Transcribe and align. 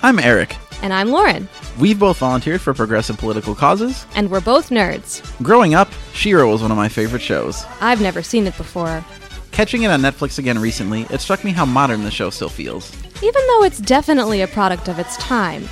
I'm 0.00 0.20
Eric. 0.20 0.56
And 0.82 0.92
I'm 0.92 1.10
Lauren. 1.10 1.48
We've 1.80 1.98
both 1.98 2.18
volunteered 2.18 2.60
for 2.60 2.72
progressive 2.72 3.18
political 3.18 3.56
causes. 3.56 4.06
And 4.14 4.30
we're 4.30 4.40
both 4.40 4.70
nerds. 4.70 5.22
Growing 5.42 5.74
up, 5.74 5.88
She-Ra 6.12 6.46
was 6.46 6.62
one 6.62 6.70
of 6.70 6.76
my 6.76 6.88
favorite 6.88 7.20
shows. 7.20 7.64
I've 7.80 8.00
never 8.00 8.22
seen 8.22 8.46
it 8.46 8.56
before. 8.56 9.04
Catching 9.50 9.82
it 9.82 9.90
on 9.90 10.00
Netflix 10.00 10.38
again 10.38 10.56
recently, 10.60 11.02
it 11.10 11.20
struck 11.20 11.42
me 11.42 11.50
how 11.50 11.64
modern 11.64 12.04
the 12.04 12.12
show 12.12 12.30
still 12.30 12.48
feels. 12.48 12.94
Even 13.24 13.44
though 13.48 13.64
it's 13.64 13.78
definitely 13.80 14.40
a 14.42 14.46
product 14.46 14.88
of 14.88 15.00
its 15.00 15.16
time. 15.16 15.68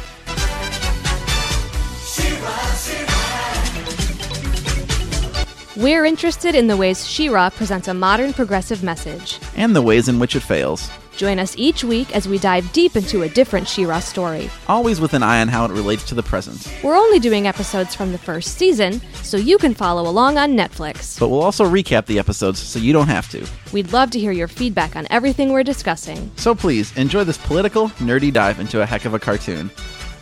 We're 5.77 6.05
interested 6.05 6.57
in 6.57 6.67
the 6.67 6.77
ways 6.77 7.07
She-Ra 7.07 7.51
presents 7.51 7.87
a 7.87 7.95
modern 7.95 8.33
progressive 8.33 8.83
message. 8.83 9.39
And 9.55 9.77
the 9.77 9.83
ways 9.83 10.09
in 10.09 10.19
which 10.19 10.35
it 10.35 10.41
fails. 10.41 10.91
Join 11.17 11.39
us 11.39 11.55
each 11.57 11.83
week 11.83 12.15
as 12.15 12.29
we 12.29 12.39
dive 12.39 12.71
deep 12.73 12.95
into 12.95 13.23
a 13.23 13.29
different 13.29 13.67
She-Ra 13.67 14.01
story. 14.01 14.51
Always 14.69 15.01
with 15.01 15.15
an 15.15 15.23
eye 15.23 15.41
on 15.41 15.49
how 15.49 15.65
it 15.65 15.71
relates 15.71 16.05
to 16.05 16.15
the 16.15 16.23
present. 16.23 16.71
We're 16.85 16.95
only 16.95 17.19
doing 17.19 17.47
episodes 17.47 17.95
from 17.95 18.13
the 18.13 18.19
first 18.19 18.59
season, 18.59 19.01
so 19.23 19.37
you 19.39 19.57
can 19.57 19.75
follow 19.75 20.09
along 20.09 20.37
on 20.37 20.53
Netflix. 20.53 21.19
But 21.19 21.31
we'll 21.31 21.43
also 21.43 21.65
recap 21.65 22.05
the 22.07 22.19
episodes 22.19 22.59
so 22.59 22.79
you 22.79 22.93
don't 22.93 23.09
have 23.09 23.31
to. 23.31 23.47
We'd 23.73 23.93
love 23.93 24.11
to 24.11 24.21
hear 24.21 24.33
your 24.33 24.49
feedback 24.49 24.95
on 24.95 25.07
everything 25.11 25.53
we're 25.53 25.65
discussing. 25.65 26.31
So 26.37 26.55
please, 26.55 26.97
enjoy 26.97 27.25
this 27.25 27.39
political, 27.39 27.89
nerdy 27.99 28.33
dive 28.33 28.61
into 28.61 28.83
a 28.83 28.87
heck 28.87 29.07
of 29.07 29.15
a 29.15 29.19
cartoon. 29.19 29.71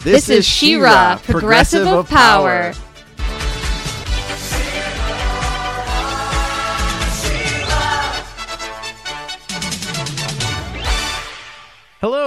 This, 0.04 0.28
is 0.28 0.44
She-Ra, 0.44 1.18
Progressive 1.24 1.86
of 1.86 2.08
Power. 2.08 2.72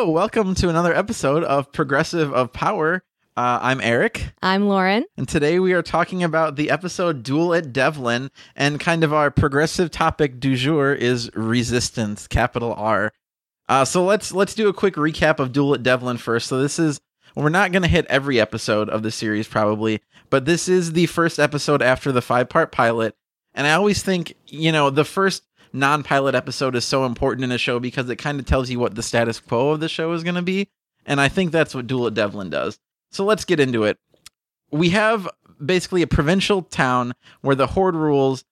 Hello, 0.07 0.15
welcome 0.15 0.55
to 0.55 0.69
another 0.69 0.95
episode 0.95 1.43
of 1.43 1.73
Progressive 1.73 2.31
of 2.33 2.53
Power. 2.53 3.03
Uh, 3.35 3.59
I'm 3.61 3.81
Eric, 3.81 4.31
I'm 4.41 4.69
Lauren. 4.69 5.03
and 5.17 5.27
today 5.27 5.59
we 5.59 5.73
are 5.73 5.81
talking 5.81 6.23
about 6.23 6.55
the 6.55 6.69
episode 6.69 7.23
Duel 7.23 7.53
at 7.53 7.73
Devlan, 7.73 8.29
and 8.55 8.79
kind 8.79 9.03
of 9.03 9.11
our 9.11 9.29
progressive 9.29 9.91
topic 9.91 10.39
du 10.39 10.55
jour 10.55 10.93
is 10.93 11.29
resistance, 11.35 12.25
capital 12.25 12.73
R. 12.75 13.11
Uh, 13.67 13.83
so 13.83 14.05
let's 14.05 14.31
let's 14.31 14.55
do 14.55 14.69
a 14.69 14.73
quick 14.73 14.93
recap 14.93 15.39
of 15.39 15.51
Duel 15.51 15.73
at 15.73 15.83
Devlan 15.83 16.17
first. 16.19 16.47
So 16.47 16.61
this 16.61 16.79
is 16.79 17.01
we're 17.35 17.49
not 17.49 17.73
going 17.73 17.83
to 17.83 17.89
hit 17.89 18.05
every 18.05 18.39
episode 18.39 18.87
of 18.87 19.03
the 19.03 19.11
series 19.11 19.49
probably, 19.49 20.01
but 20.29 20.45
this 20.45 20.69
is 20.69 20.93
the 20.93 21.07
first 21.07 21.37
episode 21.37 21.81
after 21.81 22.13
the 22.13 22.21
five 22.21 22.47
part 22.47 22.71
pilot. 22.71 23.13
And 23.53 23.67
I 23.67 23.73
always 23.73 24.01
think, 24.01 24.35
you 24.47 24.71
know, 24.71 24.89
the 24.89 25.03
first 25.03 25.43
non 25.73 26.03
pilot 26.03 26.35
episode 26.35 26.75
is 26.75 26.85
so 26.85 27.05
important 27.05 27.43
in 27.43 27.51
a 27.51 27.57
show 27.57 27.79
because 27.79 28.09
it 28.09 28.17
kind 28.17 28.39
of 28.39 28.45
tells 28.45 28.69
you 28.69 28.79
what 28.79 28.95
the 28.95 29.03
status 29.03 29.39
quo 29.39 29.69
of 29.69 29.79
the 29.79 29.89
show 29.89 30.11
is 30.13 30.23
going 30.23 30.35
to 30.35 30.41
be. 30.41 30.69
And 31.05 31.21
I 31.21 31.29
think 31.29 31.51
that's 31.51 31.73
what 31.73 31.87
Duel 31.87 32.07
at 32.07 32.13
Devlan 32.13 32.49
does. 32.49 32.79
So 33.11 33.23
let's 33.25 33.45
get 33.45 33.59
into 33.59 33.83
it. 33.83 33.97
We 34.71 34.89
have 34.89 35.27
basically 35.63 36.01
a 36.01 36.07
provincial 36.07 36.61
town 36.61 37.13
where 37.41 37.55
the 37.55 37.67
horde 37.67 37.95
rules 37.95 38.43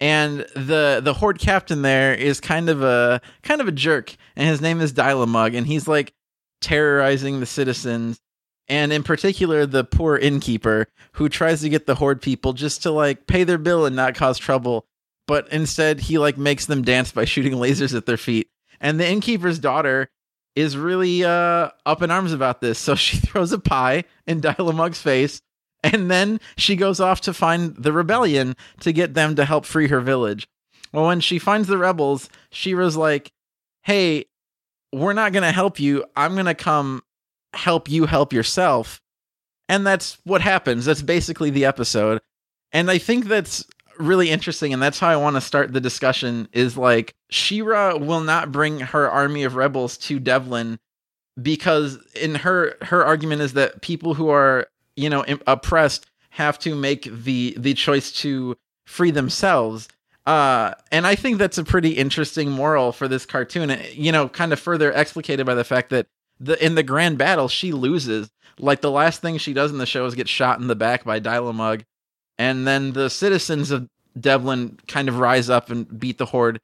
and 0.00 0.40
the 0.56 1.00
the 1.02 1.14
horde 1.14 1.38
captain 1.38 1.82
there 1.82 2.12
is 2.12 2.40
kind 2.40 2.68
of 2.68 2.82
a 2.82 3.20
kind 3.42 3.60
of 3.60 3.68
a 3.68 3.72
jerk 3.72 4.16
and 4.36 4.48
his 4.48 4.60
name 4.60 4.80
is 4.80 4.92
Dylamug 4.92 5.56
and 5.56 5.66
he's 5.66 5.86
like 5.86 6.12
terrorizing 6.60 7.40
the 7.40 7.46
citizens 7.46 8.20
and 8.68 8.92
in 8.92 9.02
particular 9.02 9.64
the 9.64 9.84
poor 9.84 10.16
innkeeper 10.16 10.88
who 11.12 11.28
tries 11.28 11.60
to 11.60 11.68
get 11.68 11.86
the 11.86 11.94
horde 11.94 12.20
people 12.20 12.52
just 12.52 12.82
to 12.82 12.90
like 12.90 13.26
pay 13.26 13.44
their 13.44 13.58
bill 13.58 13.86
and 13.86 13.94
not 13.94 14.14
cause 14.14 14.38
trouble 14.38 14.86
but 15.26 15.48
instead 15.52 16.00
he 16.00 16.18
like 16.18 16.36
makes 16.36 16.66
them 16.66 16.82
dance 16.82 17.12
by 17.12 17.24
shooting 17.26 17.54
lasers 17.54 17.96
at 17.96 18.06
their 18.06 18.16
feet. 18.16 18.48
And 18.80 18.98
the 18.98 19.08
innkeeper's 19.08 19.58
daughter 19.58 20.08
is 20.54 20.76
really 20.76 21.24
uh 21.24 21.70
up 21.86 22.02
in 22.02 22.10
arms 22.10 22.32
about 22.32 22.60
this. 22.60 22.78
So 22.78 22.94
she 22.96 23.16
throws 23.16 23.52
a 23.52 23.58
pie 23.58 24.04
in 24.26 24.40
Dylamug's 24.40 25.00
face 25.00 25.40
and 25.82 26.10
then 26.10 26.40
she 26.56 26.76
goes 26.76 27.00
off 27.00 27.20
to 27.22 27.34
find 27.34 27.74
the 27.76 27.92
rebellion 27.92 28.54
to 28.80 28.92
get 28.92 29.14
them 29.14 29.34
to 29.36 29.44
help 29.44 29.64
free 29.64 29.88
her 29.88 30.00
village. 30.00 30.46
Well 30.92 31.06
when 31.06 31.20
she 31.20 31.38
finds 31.38 31.68
the 31.68 31.78
rebels 31.78 32.28
She-Ra's 32.50 32.96
like 32.96 33.32
hey 33.82 34.26
we're 34.92 35.14
not 35.14 35.32
to 35.42 35.52
help 35.52 35.80
you. 35.80 36.04
I'm 36.14 36.34
to 36.46 36.54
come 36.54 37.02
help 37.54 37.88
you 37.88 38.04
help 38.04 38.32
yourself. 38.32 39.00
And 39.68 39.86
that's 39.86 40.18
what 40.24 40.42
happens. 40.42 40.84
That's 40.84 41.00
basically 41.00 41.48
the 41.48 41.64
episode. 41.64 42.20
And 42.72 42.90
i 42.90 42.98
think 42.98 43.26
that's 43.26 43.64
really 44.02 44.30
interesting 44.30 44.72
and 44.72 44.82
that's 44.82 44.98
how 44.98 45.08
i 45.08 45.16
want 45.16 45.36
to 45.36 45.40
start 45.40 45.72
the 45.72 45.80
discussion 45.80 46.48
is 46.52 46.76
like 46.76 47.14
She-Ra 47.30 47.96
will 47.96 48.20
not 48.20 48.52
bring 48.52 48.80
her 48.80 49.10
army 49.10 49.44
of 49.44 49.54
rebels 49.54 49.96
to 49.98 50.20
Devlan 50.20 50.78
because 51.40 51.98
in 52.14 52.34
her 52.36 52.76
her 52.82 53.04
argument 53.04 53.40
is 53.42 53.54
that 53.54 53.80
people 53.80 54.14
who 54.14 54.28
are 54.28 54.66
you 54.96 55.08
know 55.08 55.24
oppressed 55.46 56.06
have 56.30 56.58
to 56.60 56.74
make 56.74 57.04
the 57.04 57.54
the 57.58 57.74
choice 57.74 58.12
to 58.12 58.56
free 58.86 59.10
themselves. 59.10 59.88
Uh 60.26 60.74
and 60.90 61.06
i 61.06 61.14
think 61.14 61.38
that's 61.38 61.58
a 61.58 61.64
pretty 61.64 61.92
interesting 61.92 62.50
moral 62.50 62.92
for 62.92 63.08
this 63.08 63.26
cartoon 63.26 63.70
Uh, 63.70 63.82
you 63.92 64.12
know 64.12 64.28
kind 64.28 64.52
of 64.52 64.60
further 64.60 64.92
explicated 64.92 65.46
by 65.46 65.54
the 65.54 65.64
fact 65.64 65.90
that 65.90 66.06
the 66.38 66.62
in 66.64 66.74
the 66.74 66.82
grand 66.82 67.18
battle 67.18 67.48
she 67.48 67.72
loses. 67.72 68.30
Like 68.58 68.82
the 68.82 68.90
last 68.90 69.22
thing 69.22 69.38
she 69.38 69.54
does 69.54 69.70
in 69.72 69.78
the 69.78 69.86
show 69.86 70.04
is 70.04 70.14
get 70.14 70.28
shot 70.28 70.60
in 70.60 70.66
the 70.66 70.76
back 70.76 71.04
by 71.04 71.18
Dylamug 71.20 71.84
and 72.38 72.66
then 72.66 72.92
the 72.92 73.08
citizens 73.08 73.70
of 73.70 73.88
Devlan 74.18 74.78
kind 74.88 75.08
of 75.08 75.18
rise 75.18 75.48
up 75.50 75.70
and 75.70 75.98
beat 75.98 76.18
the 76.18 76.26
horde 76.26 76.60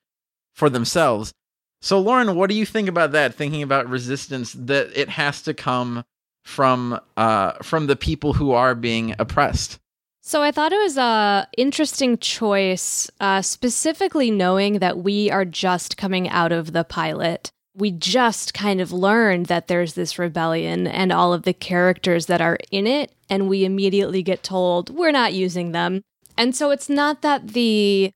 for 0.54 0.68
themselves 0.70 1.32
so 1.80 2.00
Lauren 2.00 2.34
what 2.34 2.50
do 2.50 2.56
you 2.56 2.66
think 2.66 2.88
about 2.88 3.12
that 3.12 3.34
thinking 3.34 3.62
about 3.62 3.88
resistance 3.88 4.52
that 4.52 4.90
it 4.94 5.08
has 5.08 5.42
to 5.42 5.54
come 5.54 6.04
from 6.44 6.98
uh 7.16 7.52
from 7.62 7.86
the 7.86 7.96
people 7.96 8.32
who 8.32 8.52
are 8.52 8.74
being 8.74 9.14
oppressed 9.18 9.78
So 10.20 10.42
I 10.42 10.50
thought 10.52 10.72
it 10.72 10.82
was 10.82 10.98
a 10.98 11.48
interesting 11.56 12.18
choice, 12.18 13.08
uh, 13.18 13.40
specifically 13.40 14.30
knowing 14.30 14.80
that 14.80 14.98
we 14.98 15.30
are 15.30 15.46
just 15.46 15.96
coming 15.96 16.28
out 16.28 16.52
of 16.52 16.72
the 16.72 16.84
pilot. 16.84 17.50
We 17.74 17.92
just 17.92 18.52
kind 18.52 18.80
of 18.80 18.92
learned 18.92 19.46
that 19.46 19.68
there's 19.68 19.94
this 19.94 20.18
rebellion 20.18 20.86
and 20.86 21.12
all 21.12 21.32
of 21.32 21.44
the 21.44 21.54
characters 21.54 22.26
that 22.26 22.42
are 22.42 22.58
in 22.70 22.86
it, 22.86 23.12
and 23.30 23.48
we 23.48 23.64
immediately 23.64 24.22
get 24.22 24.42
told 24.42 24.90
we're 24.90 25.12
not 25.12 25.32
using 25.32 25.72
them. 25.72 26.02
And 26.38 26.56
so 26.56 26.70
it's 26.70 26.88
not 26.88 27.20
that 27.22 27.48
the 27.48 28.12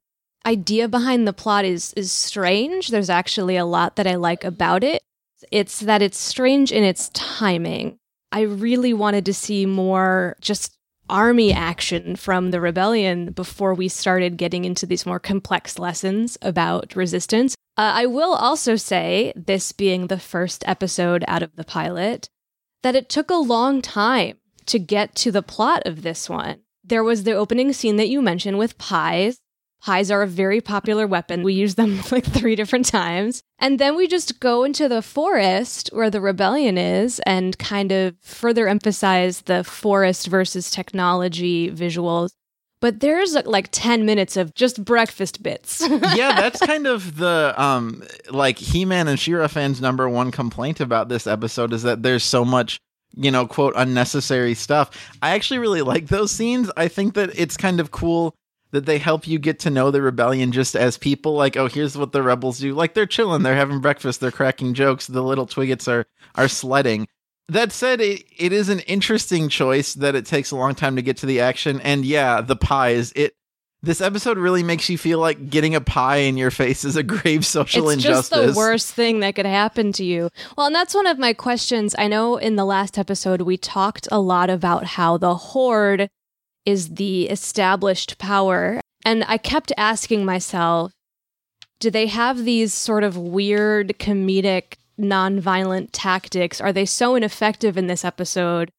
idea 0.47 0.89
behind 0.89 1.27
the 1.27 1.33
plot 1.33 1.65
is 1.65 1.93
is 1.95 2.11
strange. 2.11 2.89
There's 2.89 3.11
actually 3.11 3.57
a 3.57 3.67
lot 3.67 3.97
that 3.97 4.07
I 4.07 4.15
like 4.15 4.45
about 4.45 4.83
it. 4.85 5.03
It's 5.51 5.81
that 5.81 6.03
it's 6.03 6.19
strange 6.19 6.71
in 6.73 6.85
its 6.85 7.11
timing. 7.11 7.99
I 8.31 8.43
really 8.43 8.95
wanted 8.95 9.27
to 9.27 9.35
see 9.35 9.67
more 9.67 10.37
just 10.41 10.75
army 11.11 11.53
action 11.53 12.17
from 12.17 12.53
the 12.53 12.61
rebellion 12.61 13.33
before 13.33 13.75
we 13.75 13.89
started 13.89 14.39
getting 14.39 14.65
into 14.65 14.87
these 14.87 15.05
more 15.05 15.19
complex 15.19 15.79
lessons 15.79 16.39
about 16.41 16.97
resistance. 16.97 17.55
Uh, 17.77 17.93
I 17.95 18.07
will 18.07 18.35
also 18.35 18.77
say, 18.77 19.33
this 19.35 19.73
being 19.73 20.07
the 20.07 20.19
first 20.19 20.63
episode 20.67 21.25
out 21.27 21.43
of 21.43 21.57
the 21.57 21.65
pilot, 21.65 22.29
that 22.83 22.95
it 22.95 23.09
took 23.09 23.31
a 23.31 23.35
long 23.35 23.83
time 23.83 24.39
to 24.67 24.79
get 24.79 25.15
to 25.17 25.33
the 25.33 25.43
plot 25.43 25.83
of 25.85 26.03
this 26.03 26.31
one. 26.31 26.61
There 26.85 27.05
was 27.05 27.25
the 27.25 27.33
opening 27.33 27.73
scene 27.73 27.97
that 27.97 28.09
you 28.09 28.21
mentioned 28.23 28.59
with 28.59 28.79
pies. 28.79 29.39
Pies 29.83 30.11
are 30.11 30.23
a 30.23 30.29
very 30.29 30.61
popular 30.61 31.07
weapon. 31.07 31.43
We 31.43 31.55
use 31.55 31.75
them 31.75 32.01
like 32.13 32.25
three 32.25 32.55
different 32.55 32.87
times. 32.87 33.43
And 33.59 33.79
then 33.79 33.97
we 33.97 34.07
just 34.07 34.41
go 34.41 34.65
into 34.65 34.89
the 34.89 35.03
forest 35.03 35.91
where 35.93 36.11
the 36.11 36.21
rebellion 36.21 36.79
is 36.79 37.21
and 37.27 37.59
kind 37.59 37.91
of 37.91 38.17
further 38.21 38.69
emphasize 38.69 39.43
the 39.43 39.65
forest 39.65 40.29
versus 40.29 40.71
technology 40.71 41.71
visuals. 41.71 42.31
But 42.81 42.99
there's 42.99 43.35
like 43.47 43.69
10 43.71 44.05
minutes 44.05 44.37
of 44.37 44.55
just 44.55 44.85
breakfast 44.85 45.41
bits. 45.41 45.81
yeah, 45.91 46.41
that's 46.41 46.59
kind 46.61 46.89
of 46.89 47.17
the 47.17 47.55
um 47.57 48.03
like 48.29 48.59
He-Man 48.59 49.07
and 49.07 49.19
She-Ra 49.19 49.47
fans' 49.47 49.81
number 49.81 50.09
one 50.09 50.33
complaint 50.33 50.81
about 50.81 51.09
this 51.09 51.29
episode 51.29 51.73
is 51.73 51.85
that 51.85 52.03
there's 52.03 52.25
so 52.25 52.45
much, 52.45 52.81
you 53.15 53.31
know, 53.31 53.47
quote 53.47 53.75
unnecessary 53.77 54.55
stuff. 54.55 54.91
I 55.23 55.31
actually 55.31 55.59
really 55.59 55.83
like 55.83 56.09
those 56.09 56.31
scenes. 56.31 56.71
I 56.77 56.89
think 56.89 57.15
that 57.15 57.31
it's 57.39 57.57
kind 57.57 57.81
of 57.81 57.91
cool 57.91 58.35
that 58.73 58.87
they 58.87 58.99
help 58.99 59.29
you 59.29 59.39
get 59.39 59.59
to 59.61 59.71
know 59.71 59.91
the 59.91 60.03
rebellion 60.03 60.51
just 60.51 60.75
as 60.75 60.99
people. 60.99 61.35
Like, 61.35 61.57
oh, 61.57 61.69
here's 61.69 61.97
what 61.97 62.13
the 62.13 62.23
rebels 62.23 62.59
do. 62.59 62.75
Like 62.75 62.95
they're 62.95 63.07
chilling, 63.07 63.43
they're 63.43 63.55
having 63.55 63.81
breakfast, 63.81 64.21
they're 64.21 64.31
cracking 64.31 64.75
jokes. 64.75 65.07
The 65.07 65.23
little 65.23 65.47
Twiggets 65.47 65.89
are 65.89 66.07
are 66.35 66.49
sledding. 66.49 67.07
That 67.49 67.73
said, 67.73 68.01
it, 68.01 68.25
it 68.39 68.53
is 68.53 68.69
an 68.69 68.81
interesting 68.81 69.49
choice 69.49 69.95
that 69.95 70.15
it 70.15 70.25
takes 70.25 70.53
a 70.53 70.57
long 70.57 70.75
time 70.75 70.97
to 70.97 71.03
get 71.03 71.19
to 71.19 71.27
the 71.27 71.41
action. 71.41 71.81
And 71.81 72.05
yeah, 72.05 72.41
the 72.41 72.57
pies. 72.57 73.13
It 73.15 73.35
this 73.83 74.01
episode 74.01 74.39
really 74.39 74.63
makes 74.63 74.89
you 74.89 74.97
feel 74.97 75.19
like 75.19 75.51
getting 75.51 75.75
a 75.75 75.81
pie 75.81 76.19
in 76.19 76.37
your 76.37 76.53
face 76.53 76.85
is 76.85 76.97
a 76.97 77.03
grave 77.03 77.45
social 77.45 77.89
it's 77.89 78.05
injustice. 78.05 78.29
just 78.29 78.55
the 78.55 78.57
worst 78.57 78.95
thing 78.95 79.21
that 79.21 79.35
could 79.35 79.47
happen 79.47 79.93
to 79.93 80.05
you. 80.05 80.31
Well, 80.57 80.67
and 80.67 80.75
that's 80.75 80.95
one 80.95 81.07
of 81.07 81.19
my 81.19 81.33
questions. 81.33 81.95
I 81.99 82.07
know 82.07 82.37
in 82.37 82.57
the 82.57 82.65
last 82.65 82.97
episode 82.97 83.43
we 83.43 83.57
talked 83.57 84.07
a 84.13 84.21
lot 84.21 84.51
about 84.51 84.85
how 84.85 85.17
the 85.17 85.35
horde 85.35 86.09
is 86.65 86.95
the 86.95 87.29
established 87.29 88.19
power. 88.19 88.81
And 89.05 89.25
I 89.27 89.37
kept 89.37 89.73
asking 89.77 90.25
myself, 90.25 90.93
do 91.81 91.91
they 91.91 92.07
have 92.07 92.45
these 92.45 92.73
sort 92.73 93.03
of 93.03 93.17
weird 93.17 93.99
comedic 93.99 94.75
nonviolent 95.01 95.89
tactics 95.91 96.61
are 96.61 96.73
they 96.73 96.85
so 96.85 97.15
ineffective 97.15 97.77
in 97.77 97.87
this 97.87 98.05
episode 98.05 98.71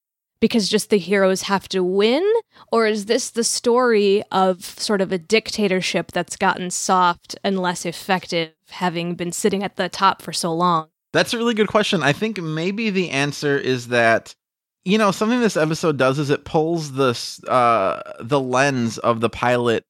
because 0.43 0.67
just 0.67 0.89
the 0.89 0.97
heroes 0.97 1.43
have 1.43 1.69
to 1.69 1.81
win 1.81 2.21
or 2.69 2.85
is 2.85 3.05
this 3.05 3.29
the 3.29 3.45
story 3.45 4.21
of 4.29 4.61
sort 4.61 4.99
of 4.99 5.09
a 5.09 5.17
dictatorship 5.17 6.11
that's 6.11 6.35
gotten 6.35 6.69
soft 6.69 7.33
and 7.45 7.57
less 7.57 7.85
effective 7.85 8.51
having 8.69 9.15
been 9.15 9.31
sitting 9.31 9.63
at 9.63 9.77
the 9.77 9.87
top 9.87 10.21
for 10.21 10.33
so 10.33 10.53
long 10.53 10.89
That's 11.13 11.33
a 11.33 11.37
really 11.37 11.53
good 11.53 11.69
question. 11.69 12.03
I 12.03 12.11
think 12.11 12.41
maybe 12.41 12.89
the 12.89 13.11
answer 13.11 13.57
is 13.57 13.87
that 13.87 14.35
you 14.83 14.97
know 14.97 15.11
something 15.11 15.39
this 15.39 15.55
episode 15.55 15.95
does 15.97 16.19
is 16.19 16.29
it 16.29 16.43
pulls 16.43 16.91
the 16.91 17.17
uh 17.47 18.01
the 18.19 18.41
lens 18.41 18.97
of 18.97 19.21
the 19.21 19.29
pilot 19.29 19.85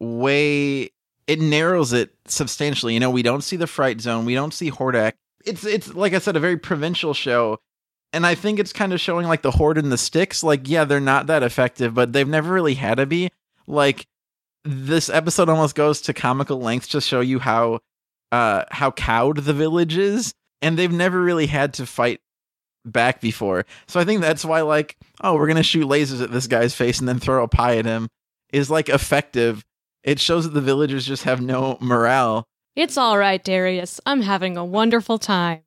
way 0.00 0.90
it 1.26 1.40
narrows 1.40 1.94
it 1.94 2.10
substantially. 2.26 2.92
You 2.92 3.00
know, 3.00 3.10
we 3.10 3.22
don't 3.22 3.40
see 3.40 3.56
the 3.56 3.66
fright 3.66 4.02
zone, 4.02 4.26
we 4.26 4.34
don't 4.34 4.52
see 4.52 4.70
Hordak. 4.70 5.14
It's 5.46 5.64
it's 5.64 5.94
like 5.94 6.12
I 6.12 6.18
said, 6.18 6.36
a 6.36 6.40
very 6.40 6.58
provincial 6.58 7.14
show. 7.14 7.58
And 8.14 8.26
I 8.26 8.34
think 8.34 8.58
it's 8.58 8.72
kind 8.72 8.92
of 8.92 9.00
showing 9.00 9.26
like 9.26 9.42
the 9.42 9.50
horde 9.50 9.76
and 9.76 9.92
the 9.92 9.98
sticks. 9.98 10.42
Like, 10.42 10.68
yeah, 10.68 10.84
they're 10.84 11.00
not 11.00 11.26
that 11.26 11.42
effective, 11.42 11.92
but 11.94 12.12
they've 12.12 12.28
never 12.28 12.52
really 12.52 12.74
had 12.74 12.96
to 12.96 13.06
be. 13.06 13.30
Like, 13.66 14.06
this 14.64 15.10
episode 15.10 15.48
almost 15.48 15.74
goes 15.74 16.00
to 16.02 16.14
comical 16.14 16.58
lengths 16.58 16.88
to 16.88 17.00
show 17.00 17.20
you 17.20 17.38
how 17.38 17.80
uh 18.32 18.64
how 18.70 18.90
cowed 18.90 19.38
the 19.38 19.52
village 19.52 19.96
is 19.96 20.32
and 20.62 20.78
they've 20.78 20.92
never 20.92 21.22
really 21.22 21.46
had 21.46 21.74
to 21.74 21.86
fight 21.86 22.20
back 22.86 23.20
before 23.20 23.64
so 23.86 24.00
i 24.00 24.04
think 24.04 24.20
that's 24.20 24.44
why 24.44 24.62
like 24.62 24.96
oh 25.22 25.34
we're 25.34 25.46
gonna 25.46 25.62
shoot 25.62 25.86
lasers 25.86 26.22
at 26.22 26.32
this 26.32 26.46
guy's 26.46 26.74
face 26.74 26.98
and 26.98 27.08
then 27.08 27.18
throw 27.18 27.44
a 27.44 27.48
pie 27.48 27.76
at 27.76 27.84
him 27.84 28.08
is 28.52 28.70
like 28.70 28.88
effective 28.88 29.64
it 30.02 30.18
shows 30.18 30.44
that 30.44 30.54
the 30.54 30.60
villagers 30.60 31.06
just 31.06 31.24
have 31.24 31.40
no 31.40 31.76
morale 31.80 32.44
it's 32.74 32.96
all 32.96 33.18
right 33.18 33.44
darius 33.44 34.00
i'm 34.06 34.22
having 34.22 34.56
a 34.56 34.64
wonderful 34.64 35.18
time 35.18 35.63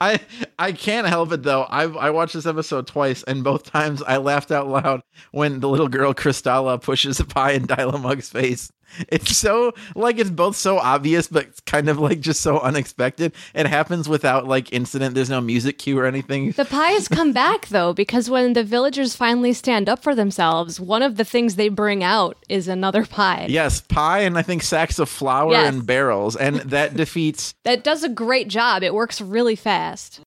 I 0.00 0.20
I 0.58 0.72
can't 0.72 1.06
help 1.06 1.32
it 1.32 1.42
though. 1.42 1.62
I 1.62 1.84
I 1.84 2.10
watched 2.10 2.34
this 2.34 2.46
episode 2.46 2.86
twice, 2.86 3.22
and 3.24 3.44
both 3.44 3.70
times 3.70 4.02
I 4.02 4.16
laughed 4.18 4.50
out 4.50 4.68
loud 4.68 5.02
when 5.32 5.60
the 5.60 5.68
little 5.68 5.88
girl 5.88 6.14
Kristalla 6.14 6.80
pushes 6.80 7.20
a 7.20 7.24
pie 7.24 7.52
in 7.52 7.66
Dylamug's 7.66 8.30
face. 8.30 8.70
It's 9.08 9.36
so 9.36 9.72
like 9.94 10.18
it's 10.18 10.30
both 10.30 10.56
so 10.56 10.78
obvious, 10.78 11.28
but 11.28 11.64
kind 11.66 11.88
of 11.88 11.98
like 11.98 12.20
just 12.20 12.40
so 12.40 12.58
unexpected. 12.58 13.32
It 13.54 13.66
happens 13.66 14.08
without 14.08 14.46
like 14.46 14.72
incident. 14.72 15.14
There's 15.14 15.30
no 15.30 15.40
music 15.40 15.78
cue 15.78 15.98
or 15.98 16.04
anything. 16.06 16.52
The 16.52 16.64
pies 16.64 17.06
come 17.08 17.32
back 17.32 17.68
though, 17.68 17.92
because 17.92 18.28
when 18.28 18.54
the 18.54 18.64
villagers 18.64 19.14
finally 19.14 19.52
stand 19.52 19.88
up 19.88 20.02
for 20.02 20.14
themselves, 20.14 20.80
one 20.80 21.02
of 21.02 21.16
the 21.16 21.24
things 21.24 21.54
they 21.54 21.68
bring 21.68 22.02
out 22.02 22.36
is 22.48 22.66
another 22.68 23.04
pie. 23.04 23.46
Yes, 23.48 23.80
pie 23.80 24.20
and 24.20 24.36
I 24.36 24.42
think 24.42 24.62
sacks 24.62 24.98
of 24.98 25.08
flour 25.08 25.52
Yes. 25.52 25.72
and 25.72 25.86
barrels, 25.86 26.34
and 26.36 26.56
that 26.56 26.94
defeats. 27.02 27.54
That 27.64 27.84
does 27.84 28.02
a 28.02 28.08
great 28.08 28.48
job. 28.48 28.82
It 28.82 28.94
works 28.94 29.20
really 29.20 29.56
fast. 29.56 30.20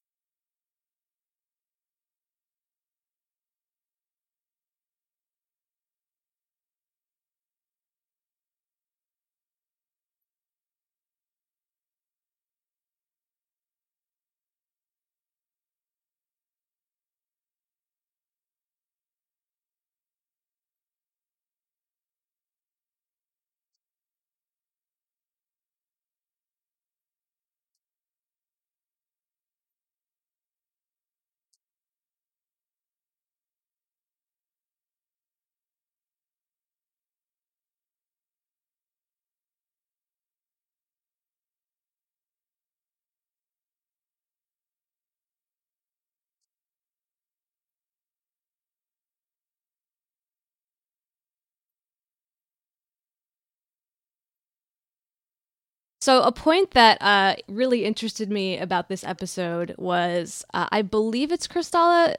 So, 56.01 56.23
a 56.23 56.31
point 56.31 56.71
that 56.71 56.99
uh, 56.99 57.35
really 57.47 57.85
interested 57.85 58.31
me 58.31 58.57
about 58.57 58.89
this 58.89 59.03
episode 59.03 59.75
was 59.77 60.43
uh, 60.51 60.67
I 60.71 60.81
believe 60.81 61.31
it's 61.31 61.47
Kristalla. 61.47 62.15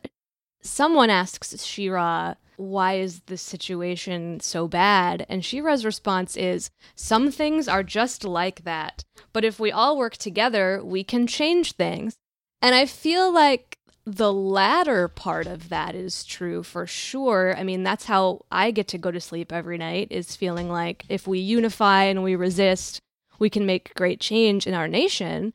Someone 0.62 1.10
asks 1.10 1.64
She-Ra, 1.64 2.34
why 2.56 2.94
is 2.94 3.22
this 3.26 3.42
situation 3.42 4.38
so 4.38 4.68
bad? 4.68 5.26
And 5.28 5.44
She-Ra's 5.44 5.84
response 5.84 6.36
is, 6.36 6.70
some 6.94 7.32
things 7.32 7.66
are 7.66 7.82
just 7.82 8.22
like 8.22 8.62
that. 8.62 9.02
But 9.32 9.44
if 9.44 9.58
we 9.58 9.72
all 9.72 9.98
work 9.98 10.16
together, 10.16 10.80
we 10.84 11.02
can 11.02 11.26
change 11.26 11.72
things. 11.72 12.14
And 12.60 12.76
I 12.76 12.86
feel 12.86 13.34
like 13.34 13.78
the 14.06 14.32
latter 14.32 15.08
part 15.08 15.48
of 15.48 15.70
that 15.70 15.96
is 15.96 16.22
true 16.22 16.62
for 16.62 16.86
sure. 16.86 17.56
I 17.56 17.64
mean, 17.64 17.82
that's 17.82 18.04
how 18.04 18.44
I 18.52 18.70
get 18.70 18.86
to 18.88 18.98
go 18.98 19.10
to 19.10 19.20
sleep 19.20 19.52
every 19.52 19.78
night 19.78 20.08
is 20.10 20.36
feeling 20.36 20.68
like 20.68 21.04
if 21.08 21.26
we 21.26 21.40
unify 21.40 22.04
and 22.04 22.22
we 22.22 22.36
resist, 22.36 23.00
we 23.42 23.50
can 23.50 23.66
make 23.66 23.92
great 23.94 24.20
change 24.20 24.68
in 24.68 24.72
our 24.72 24.86
nation. 24.86 25.52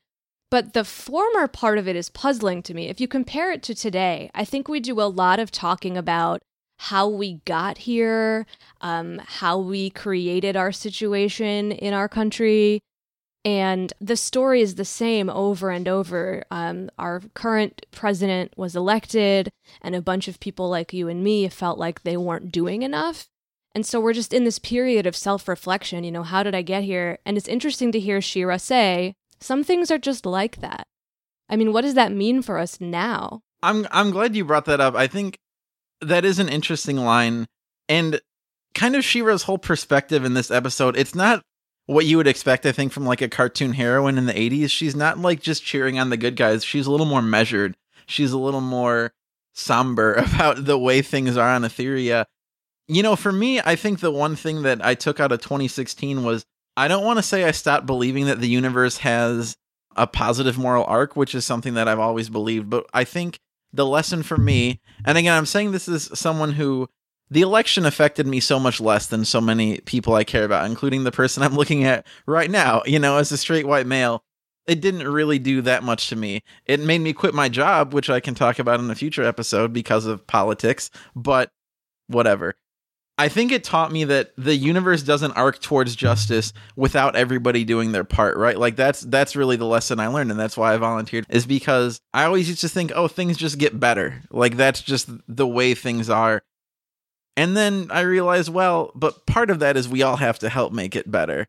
But 0.51 0.73
the 0.73 0.83
former 0.83 1.47
part 1.47 1.77
of 1.77 1.87
it 1.87 1.95
is 1.95 2.09
puzzling 2.09 2.61
to 2.63 2.73
me. 2.73 2.89
If 2.89 2.99
you 2.99 3.07
compare 3.07 3.51
it 3.51 3.63
to 3.63 3.73
today, 3.73 4.29
I 4.35 4.43
think 4.43 4.67
we 4.67 4.81
do 4.81 4.99
a 4.99 5.07
lot 5.23 5.39
of 5.39 5.51
talking 5.51 5.97
about 5.97 6.41
how 6.79 7.07
we 7.07 7.41
got 7.45 7.79
here, 7.79 8.45
um, 8.81 9.21
how 9.25 9.57
we 9.57 9.89
created 9.89 10.57
our 10.57 10.73
situation 10.73 11.71
in 11.71 11.93
our 11.93 12.09
country. 12.09 12.81
And 13.45 13.93
the 14.01 14.17
story 14.17 14.61
is 14.61 14.75
the 14.75 14.85
same 14.85 15.29
over 15.29 15.69
and 15.69 15.87
over. 15.87 16.43
Um, 16.51 16.89
our 16.99 17.21
current 17.35 17.85
president 17.91 18.51
was 18.57 18.75
elected, 18.75 19.49
and 19.81 19.95
a 19.95 20.01
bunch 20.01 20.27
of 20.27 20.41
people 20.41 20.69
like 20.69 20.91
you 20.91 21.07
and 21.07 21.23
me 21.23 21.47
felt 21.47 21.79
like 21.79 22.03
they 22.03 22.17
weren't 22.17 22.51
doing 22.51 22.81
enough. 22.81 23.29
And 23.77 23.85
so 23.85 23.99
we're 23.99 24.13
just 24.13 24.33
in 24.33 24.43
this 24.43 24.57
period 24.57 25.05
of 25.05 25.15
self 25.15 25.47
reflection. 25.47 26.03
You 26.03 26.09
know, 26.09 26.23
how 26.23 26.41
did 26.41 26.55
I 26.55 26.63
get 26.63 26.83
here? 26.83 27.19
And 27.27 27.37
it's 27.37 27.47
interesting 27.47 27.91
to 27.91 27.99
hear 27.99 28.21
She-Ra 28.21 28.57
say, 28.57 29.13
some 29.39 29.63
things 29.63 29.91
are 29.91 29.99
just 29.99 30.25
like 30.25 30.61
that. 30.61 30.87
I 31.47 31.57
mean, 31.57 31.71
what 31.71 31.81
does 31.81 31.93
that 31.93 32.11
mean 32.11 32.41
for 32.41 32.57
us 32.57 32.81
now? 32.81 33.41
I'm 33.61 33.85
I'm 33.91 34.09
glad 34.09 34.35
you 34.35 34.45
brought 34.45 34.65
that 34.65 34.81
up. 34.81 34.95
I 34.95 35.05
think 35.05 35.37
that 36.01 36.25
is 36.25 36.39
an 36.39 36.49
interesting 36.49 36.97
line 36.97 37.45
and 37.87 38.19
kind 38.73 38.95
of 38.95 39.05
She-Ra's 39.05 39.43
whole 39.43 39.59
perspective 39.59 40.25
in 40.25 40.33
this 40.33 40.49
episode. 40.49 40.97
It's 40.97 41.13
not 41.13 41.43
what 41.85 42.07
you 42.07 42.17
would 42.17 42.25
expect 42.25 42.65
I 42.65 42.71
think 42.71 42.91
from 42.91 43.05
like 43.05 43.21
a 43.21 43.29
cartoon 43.29 43.73
heroine 43.73 44.17
in 44.17 44.25
the 44.25 44.33
80s. 44.33 44.71
She's 44.71 44.95
not 44.95 45.19
like 45.19 45.39
just 45.39 45.63
cheering 45.63 45.99
on 45.99 46.09
the 46.09 46.17
good 46.17 46.35
guys. 46.35 46.63
She's 46.63 46.87
a 46.87 46.91
little 46.91 47.05
more 47.05 47.21
measured. 47.21 47.77
She's 48.07 48.31
a 48.31 48.39
little 48.39 48.59
more 48.59 49.13
somber 49.53 50.13
about 50.33 50.65
the 50.65 50.79
way 50.79 51.03
things 51.03 51.37
are 51.37 51.49
on 51.49 51.61
Etheria. 51.61 52.25
You 52.87 53.03
know, 53.03 53.15
for 53.15 53.31
me, 53.31 53.59
I 53.59 53.75
think 53.75 53.99
the 53.99 54.11
one 54.11 54.35
thing 54.35 54.61
that 54.63 54.83
I 54.83 54.95
took 54.95 55.19
out 55.19 55.31
of 55.31 55.41
2016 55.41 56.23
was 56.23 56.45
I 56.77 56.87
don't 56.87 57.03
want 57.03 57.17
to 57.17 57.23
say 57.23 57.43
I 57.43 57.51
stopped 57.51 57.85
believing 57.85 58.27
that 58.27 58.39
the 58.39 58.47
universe 58.47 58.97
has 58.97 59.57
a 59.95 60.07
positive 60.07 60.57
moral 60.57 60.85
arc, 60.85 61.15
which 61.15 61.35
is 61.35 61.43
something 61.43 61.73
that 61.73 61.87
I've 61.87 61.99
always 61.99 62.29
believed, 62.29 62.69
but 62.69 62.85
I 62.93 63.03
think 63.03 63.39
the 63.73 63.85
lesson 63.85 64.23
for 64.23 64.37
me, 64.37 64.79
and 65.03 65.17
again, 65.17 65.33
I'm 65.33 65.45
saying 65.45 65.71
this 65.71 65.87
is 65.87 66.09
someone 66.13 66.53
who 66.53 66.87
the 67.29 67.41
election 67.41 67.85
affected 67.85 68.25
me 68.25 68.39
so 68.39 68.59
much 68.59 68.79
less 68.79 69.07
than 69.07 69.25
so 69.25 69.41
many 69.41 69.81
people 69.81 70.13
I 70.13 70.23
care 70.23 70.45
about, 70.45 70.65
including 70.65 71.03
the 71.03 71.11
person 71.11 71.43
I'm 71.43 71.55
looking 71.55 71.83
at 71.83 72.05
right 72.25 72.49
now, 72.49 72.83
you 72.85 72.99
know, 72.99 73.17
as 73.17 73.31
a 73.31 73.37
straight 73.37 73.67
white 73.67 73.87
male. 73.87 74.23
It 74.65 74.81
didn't 74.81 75.07
really 75.07 75.39
do 75.39 75.61
that 75.61 75.83
much 75.83 76.09
to 76.09 76.17
me. 76.17 76.43
It 76.65 76.81
made 76.81 76.99
me 76.99 77.13
quit 77.13 77.33
my 77.33 77.47
job, 77.47 77.93
which 77.93 78.09
I 78.09 78.19
can 78.19 78.35
talk 78.35 78.59
about 78.59 78.81
in 78.81 78.91
a 78.91 78.95
future 78.95 79.23
episode 79.23 79.71
because 79.71 80.05
of 80.05 80.27
politics, 80.27 80.89
but 81.15 81.51
whatever. 82.07 82.55
I 83.19 83.29
think 83.29 83.51
it 83.51 83.63
taught 83.63 83.91
me 83.91 84.03
that 84.03 84.31
the 84.37 84.55
universe 84.55 85.01
doesn't 85.01 85.31
arc 85.31 85.59
towards 85.59 85.95
justice 85.95 86.53
without 86.75 87.15
everybody 87.15 87.63
doing 87.63 87.91
their 87.91 88.03
part, 88.03 88.37
right? 88.37 88.57
Like 88.57 88.75
that's 88.75 89.01
that's 89.01 89.35
really 89.35 89.55
the 89.55 89.65
lesson 89.65 89.99
I 89.99 90.07
learned 90.07 90.29
and 90.29 90.39
that's 90.39 90.55
why 90.55 90.73
I 90.73 90.77
volunteered 90.77 91.25
is 91.29 91.47
because 91.47 91.99
I 92.13 92.25
always 92.25 92.47
used 92.47 92.61
to 92.61 92.69
think, 92.69 92.91
"Oh, 92.93 93.07
things 93.07 93.37
just 93.37 93.57
get 93.57 93.79
better." 93.79 94.21
Like 94.29 94.55
that's 94.55 94.81
just 94.83 95.09
the 95.27 95.47
way 95.47 95.73
things 95.73 96.09
are. 96.09 96.43
And 97.35 97.55
then 97.55 97.87
I 97.91 98.01
realized, 98.01 98.49
well, 98.51 98.91
but 98.95 99.25
part 99.27 99.49
of 99.49 99.59
that 99.59 99.77
is 99.77 99.87
we 99.87 100.01
all 100.01 100.17
have 100.17 100.39
to 100.39 100.49
help 100.49 100.73
make 100.73 100.95
it 100.95 101.09
better. 101.09 101.45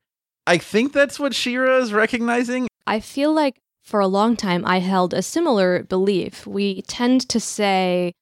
I 0.46 0.58
think 0.58 0.92
that's 0.92 1.18
what 1.18 1.34
She-Ra 1.34 1.78
is 1.78 1.92
recognizing. 1.92 2.68
I 2.86 3.00
feel 3.00 3.32
like 3.32 3.58
for 3.82 4.00
a 4.00 4.06
long 4.06 4.36
time 4.36 4.64
I 4.66 4.80
held 4.80 5.12
a 5.14 5.22
similar 5.22 5.82
belief. 5.82 6.46
We 6.46 6.82
tend 6.82 7.28
to 7.30 7.40
say, 7.40 8.12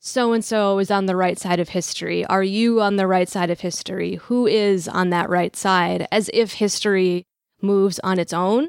so 0.00 0.32
and 0.32 0.44
so 0.44 0.78
is 0.78 0.90
on 0.90 1.06
the 1.06 1.16
right 1.16 1.38
side 1.38 1.60
of 1.60 1.68
history. 1.70 2.24
Are 2.26 2.42
you 2.42 2.80
on 2.80 2.96
the 2.96 3.06
right 3.06 3.28
side 3.28 3.50
of 3.50 3.60
history? 3.60 4.16
Who 4.16 4.46
is 4.46 4.88
on 4.88 5.10
that 5.10 5.28
right 5.30 5.54
side? 5.54 6.08
As 6.10 6.30
if 6.32 6.54
history 6.54 7.24
moves 7.62 7.98
on 8.00 8.18
its 8.18 8.32
own. 8.32 8.68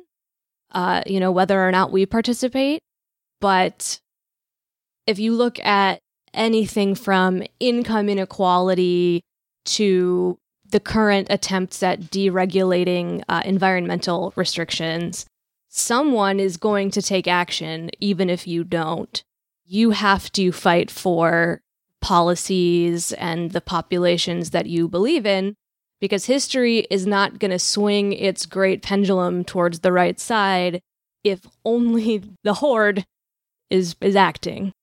uh, 0.72 1.04
you 1.06 1.20
know, 1.20 1.32
whether 1.32 1.66
or 1.68 1.72
not 1.72 1.92
we 1.92 2.06
participate. 2.06 2.82
But 3.40 4.00
if 5.08 5.20
you 5.20 5.34
look 5.34 5.60
at 5.66 6.00
anything 6.34 6.96
from 6.96 7.44
income 7.60 8.08
inequality 8.10 9.22
to 9.66 10.38
the 10.70 10.80
current 10.80 11.28
attempts 11.30 11.84
at 11.84 12.00
deregulating 12.00 13.24
uh, 13.28 13.42
environmental 13.44 14.32
restrictions, 14.36 15.26
someone 15.68 16.40
is 16.40 16.58
going 16.58 16.92
to 16.92 17.02
take 17.02 17.28
action, 17.28 17.90
even 18.00 18.30
if 18.30 18.48
you 18.48 18.64
don't. 18.64 19.24
You 19.74 19.92
have 19.92 20.30
to 20.34 20.52
fight 20.52 20.92
for 20.92 21.62
policies 22.02 23.14
and 23.14 23.52
the 23.52 23.62
populations 23.62 24.50
that 24.50 24.66
you 24.66 24.90
believe 24.90 25.26
in 25.26 25.56
because 26.02 26.26
history 26.26 26.80
is 26.90 27.08
not 27.08 27.40
going 27.40 27.52
to 27.52 27.58
swing 27.58 28.12
its 28.12 28.46
great 28.46 28.82
pendulum 28.82 29.46
towards 29.46 29.80
the 29.80 29.94
right 29.94 30.20
side 30.20 30.82
if 31.24 31.48
only 31.64 32.22
the 32.44 32.56
horde 32.56 33.06
is 33.70 33.96
is 34.02 34.18
acting. 34.18 34.74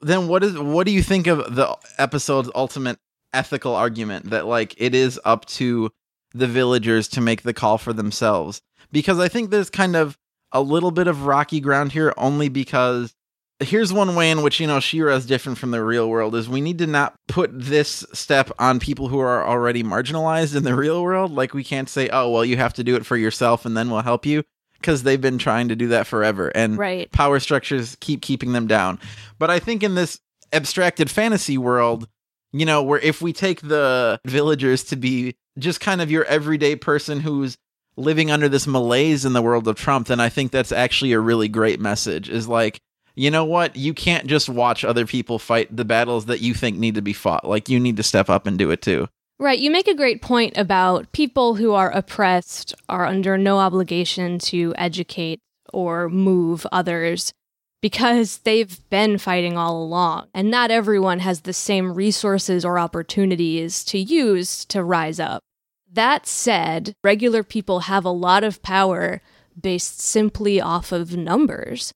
Then 0.00 0.28
what 0.28 0.44
is 0.44 0.58
what 0.58 0.86
do 0.86 0.92
you 0.92 1.02
think 1.02 1.26
of 1.26 1.54
the 1.54 1.76
episode's 1.98 2.50
ultimate 2.54 2.98
ethical 3.32 3.74
argument 3.74 4.30
that 4.30 4.46
like 4.46 4.74
it 4.78 4.94
is 4.94 5.20
up 5.24 5.44
to 5.46 5.90
the 6.32 6.46
villagers 6.46 7.08
to 7.08 7.20
make 7.20 7.42
the 7.42 7.54
call 7.54 7.78
for 7.78 7.92
themselves? 7.92 8.62
Because 8.92 9.18
i 9.18 9.28
think 9.28 9.50
there's 9.50 9.70
kind 9.70 9.96
of 9.96 10.16
a 10.52 10.60
little 10.60 10.90
bit 10.90 11.06
of 11.06 11.26
rocky 11.26 11.60
ground 11.60 11.92
here 11.92 12.14
only 12.16 12.48
because 12.48 13.14
here's 13.60 13.92
one 13.92 14.14
way 14.14 14.30
in 14.30 14.42
which 14.42 14.60
you 14.60 14.66
know 14.66 14.80
She-Ra 14.80 15.14
is 15.14 15.26
different 15.26 15.58
from 15.58 15.72
the 15.72 15.82
real 15.82 16.08
world 16.08 16.34
is 16.34 16.48
we 16.48 16.60
need 16.60 16.78
to 16.78 16.86
not 16.86 17.14
put 17.26 17.50
this 17.52 18.04
step 18.12 18.50
on 18.58 18.78
people 18.78 19.08
who 19.08 19.18
are 19.18 19.46
already 19.46 19.82
marginalized 19.82 20.56
in 20.56 20.62
the 20.62 20.74
real 20.74 21.02
world. 21.02 21.32
Like 21.32 21.54
we 21.54 21.64
can't 21.64 21.88
say 21.88 22.08
oh 22.10 22.30
well 22.30 22.44
you 22.44 22.56
have 22.56 22.74
to 22.74 22.84
do 22.84 22.94
it 22.94 23.04
for 23.04 23.16
yourself 23.16 23.66
and 23.66 23.76
then 23.76 23.90
we'll 23.90 24.02
help 24.02 24.24
you 24.24 24.44
because 24.80 25.02
they've 25.02 25.20
been 25.20 25.38
trying 25.38 25.68
to 25.68 25.76
do 25.76 25.88
that 25.88 26.06
forever 26.06 26.48
and 26.48 26.78
right. 26.78 27.10
power 27.12 27.40
structures 27.40 27.96
keep 28.00 28.22
keeping 28.22 28.52
them 28.52 28.66
down. 28.66 28.98
But 29.38 29.50
I 29.50 29.58
think 29.58 29.82
in 29.82 29.94
this 29.94 30.20
abstracted 30.52 31.10
fantasy 31.10 31.58
world, 31.58 32.08
you 32.52 32.64
know, 32.64 32.82
where 32.82 33.00
if 33.00 33.20
we 33.20 33.32
take 33.32 33.60
the 33.60 34.20
villagers 34.26 34.84
to 34.84 34.96
be 34.96 35.36
just 35.58 35.80
kind 35.80 36.00
of 36.00 36.10
your 36.10 36.24
everyday 36.24 36.76
person 36.76 37.20
who's 37.20 37.58
living 37.96 38.30
under 38.30 38.48
this 38.48 38.66
malaise 38.66 39.24
in 39.24 39.32
the 39.32 39.42
world 39.42 39.66
of 39.68 39.76
Trump, 39.76 40.06
then 40.06 40.20
I 40.20 40.28
think 40.28 40.52
that's 40.52 40.72
actually 40.72 41.12
a 41.12 41.20
really 41.20 41.48
great 41.48 41.80
message. 41.80 42.30
Is 42.30 42.46
like, 42.48 42.80
you 43.16 43.30
know 43.30 43.44
what? 43.44 43.74
You 43.74 43.92
can't 43.92 44.26
just 44.26 44.48
watch 44.48 44.84
other 44.84 45.04
people 45.04 45.38
fight 45.38 45.74
the 45.74 45.84
battles 45.84 46.26
that 46.26 46.40
you 46.40 46.54
think 46.54 46.78
need 46.78 46.94
to 46.94 47.02
be 47.02 47.12
fought. 47.12 47.44
Like, 47.44 47.68
you 47.68 47.80
need 47.80 47.96
to 47.96 48.04
step 48.04 48.30
up 48.30 48.46
and 48.46 48.56
do 48.56 48.70
it 48.70 48.80
too. 48.80 49.08
Right. 49.40 49.58
You 49.58 49.70
make 49.70 49.86
a 49.86 49.94
great 49.94 50.20
point 50.20 50.56
about 50.56 51.12
people 51.12 51.54
who 51.54 51.72
are 51.72 51.90
oppressed 51.90 52.74
are 52.88 53.06
under 53.06 53.38
no 53.38 53.58
obligation 53.58 54.40
to 54.40 54.74
educate 54.76 55.38
or 55.72 56.08
move 56.08 56.66
others 56.72 57.32
because 57.80 58.38
they've 58.38 58.80
been 58.90 59.16
fighting 59.16 59.56
all 59.56 59.80
along. 59.80 60.26
And 60.34 60.50
not 60.50 60.72
everyone 60.72 61.20
has 61.20 61.42
the 61.42 61.52
same 61.52 61.94
resources 61.94 62.64
or 62.64 62.80
opportunities 62.80 63.84
to 63.84 63.98
use 63.98 64.64
to 64.66 64.82
rise 64.82 65.20
up. 65.20 65.42
That 65.90 66.26
said, 66.26 66.94
regular 67.04 67.44
people 67.44 67.80
have 67.80 68.04
a 68.04 68.10
lot 68.10 68.42
of 68.42 68.62
power 68.62 69.22
based 69.60 70.00
simply 70.00 70.60
off 70.60 70.90
of 70.90 71.16
numbers. 71.16 71.92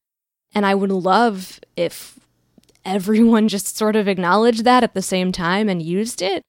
And 0.54 0.64
I 0.64 0.76
would 0.76 0.92
love 0.92 1.58
if 1.76 2.20
everyone 2.84 3.48
just 3.48 3.76
sort 3.76 3.96
of 3.96 4.06
acknowledged 4.06 4.64
that 4.64 4.84
at 4.84 4.94
the 4.94 5.02
same 5.02 5.32
time 5.32 5.68
and 5.68 5.82
used 5.82 6.22
it. 6.22 6.42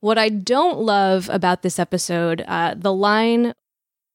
What 0.00 0.18
I 0.18 0.28
don't 0.28 0.78
love 0.78 1.28
about 1.28 1.62
this 1.62 1.78
episode, 1.78 2.44
uh, 2.46 2.74
the 2.76 2.92
line 2.92 3.54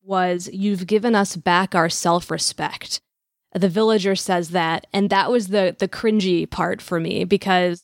was, 0.02 0.50
You've 0.52 0.88
given 0.88 1.16
us 1.16 1.36
back 1.36 1.76
our 1.76 1.90
self 1.90 2.32
respect. 2.32 3.02
The 3.54 3.70
villager 3.70 4.16
says 4.16 4.50
that, 4.50 4.88
and 4.94 5.10
that 5.10 5.30
was 5.30 5.50
the, 5.50 5.76
the 5.78 5.88
cringy 5.88 6.50
part 6.50 6.82
for 6.82 7.00
me 7.00 7.24
because 7.24 7.84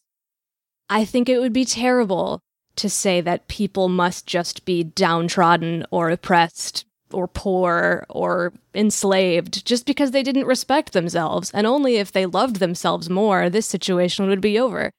I 0.90 1.06
think 1.06 1.30
it 1.30 1.40
would 1.40 1.54
be 1.54 1.66
terrible 1.66 2.42
to 2.78 2.90
say 2.90 3.22
that 3.22 3.48
people 3.48 3.90
must 3.90 4.26
just 4.26 4.66
be 4.66 4.84
downtrodden 4.84 5.86
or 5.92 6.10
oppressed 6.10 6.86
or 7.12 7.28
poor 7.28 8.06
or 8.10 8.54
enslaved 8.74 9.66
just 9.66 9.86
because 9.86 10.12
they 10.12 10.24
didn't 10.24 10.46
respect 10.46 10.94
themselves. 10.94 11.52
And 11.52 11.68
only 11.68 11.98
if 11.98 12.12
they 12.12 12.26
loved 12.26 12.58
themselves 12.58 13.10
more, 13.10 13.50
this 13.50 13.66
situation 13.66 14.28
would 14.30 14.42
be 14.42 14.58
over. 14.60 14.92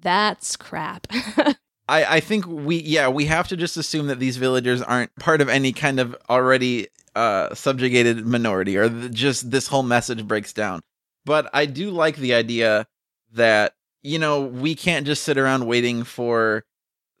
That's 0.00 0.56
crap. 0.56 1.06
I, 1.88 2.16
I 2.16 2.20
think 2.20 2.46
we 2.46 2.76
yeah 2.76 3.08
we 3.08 3.26
have 3.26 3.48
to 3.48 3.56
just 3.56 3.76
assume 3.76 4.06
that 4.06 4.18
these 4.18 4.36
villagers 4.36 4.80
aren't 4.82 5.14
part 5.16 5.40
of 5.40 5.48
any 5.48 5.72
kind 5.72 6.00
of 6.00 6.16
already 6.30 6.88
uh, 7.14 7.54
subjugated 7.54 8.26
minority 8.26 8.76
or 8.76 8.88
just 8.88 9.50
this 9.50 9.68
whole 9.68 9.82
message 9.82 10.26
breaks 10.26 10.52
down. 10.52 10.80
But 11.24 11.48
I 11.52 11.66
do 11.66 11.90
like 11.90 12.16
the 12.16 12.34
idea 12.34 12.86
that 13.32 13.74
you 14.02 14.18
know 14.18 14.42
we 14.42 14.74
can't 14.74 15.06
just 15.06 15.24
sit 15.24 15.38
around 15.38 15.66
waiting 15.66 16.04
for 16.04 16.64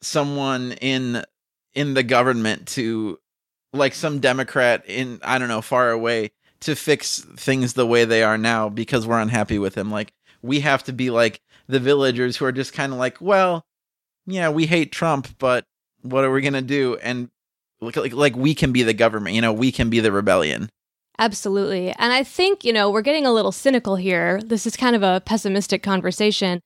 someone 0.00 0.72
in 0.80 1.24
in 1.74 1.94
the 1.94 2.02
government 2.02 2.68
to 2.68 3.18
like 3.72 3.94
some 3.94 4.20
democrat 4.20 4.84
in 4.86 5.20
I 5.22 5.38
don't 5.38 5.48
know 5.48 5.62
far 5.62 5.90
away 5.90 6.30
to 6.60 6.74
fix 6.74 7.20
things 7.36 7.74
the 7.74 7.86
way 7.86 8.06
they 8.06 8.22
are 8.22 8.38
now 8.38 8.70
because 8.70 9.06
we're 9.06 9.20
unhappy 9.20 9.58
with 9.58 9.76
him. 9.76 9.90
Like 9.90 10.12
we 10.40 10.60
have 10.60 10.84
to 10.84 10.92
be 10.92 11.10
like 11.10 11.40
the 11.66 11.80
villagers 11.80 12.36
who 12.36 12.46
are 12.46 12.52
just 12.52 12.72
kind 12.72 12.92
of 12.92 12.98
like 12.98 13.20
well 13.20 13.66
yeah, 14.26 14.48
we 14.48 14.66
hate 14.66 14.92
Trump, 14.92 15.28
but 15.38 15.64
what 16.02 16.24
are 16.24 16.30
we 16.30 16.40
gonna 16.40 16.62
do? 16.62 16.96
And 17.02 17.30
like, 17.80 17.96
like, 17.96 18.12
like 18.12 18.36
we 18.36 18.54
can 18.54 18.72
be 18.72 18.82
the 18.82 18.94
government, 18.94 19.34
you 19.34 19.42
know, 19.42 19.52
we 19.52 19.72
can 19.72 19.90
be 19.90 20.00
the 20.00 20.12
rebellion. 20.12 20.70
Absolutely. 21.18 21.90
And 21.92 22.12
I 22.12 22.24
think, 22.24 22.64
you 22.64 22.72
know, 22.72 22.90
we're 22.90 23.02
getting 23.02 23.26
a 23.26 23.32
little 23.32 23.52
cynical 23.52 23.96
here. 23.96 24.40
This 24.44 24.66
is 24.66 24.76
kind 24.76 24.96
of 24.96 25.02
a 25.02 25.22
pessimistic 25.24 25.82
conversation. 25.82 26.60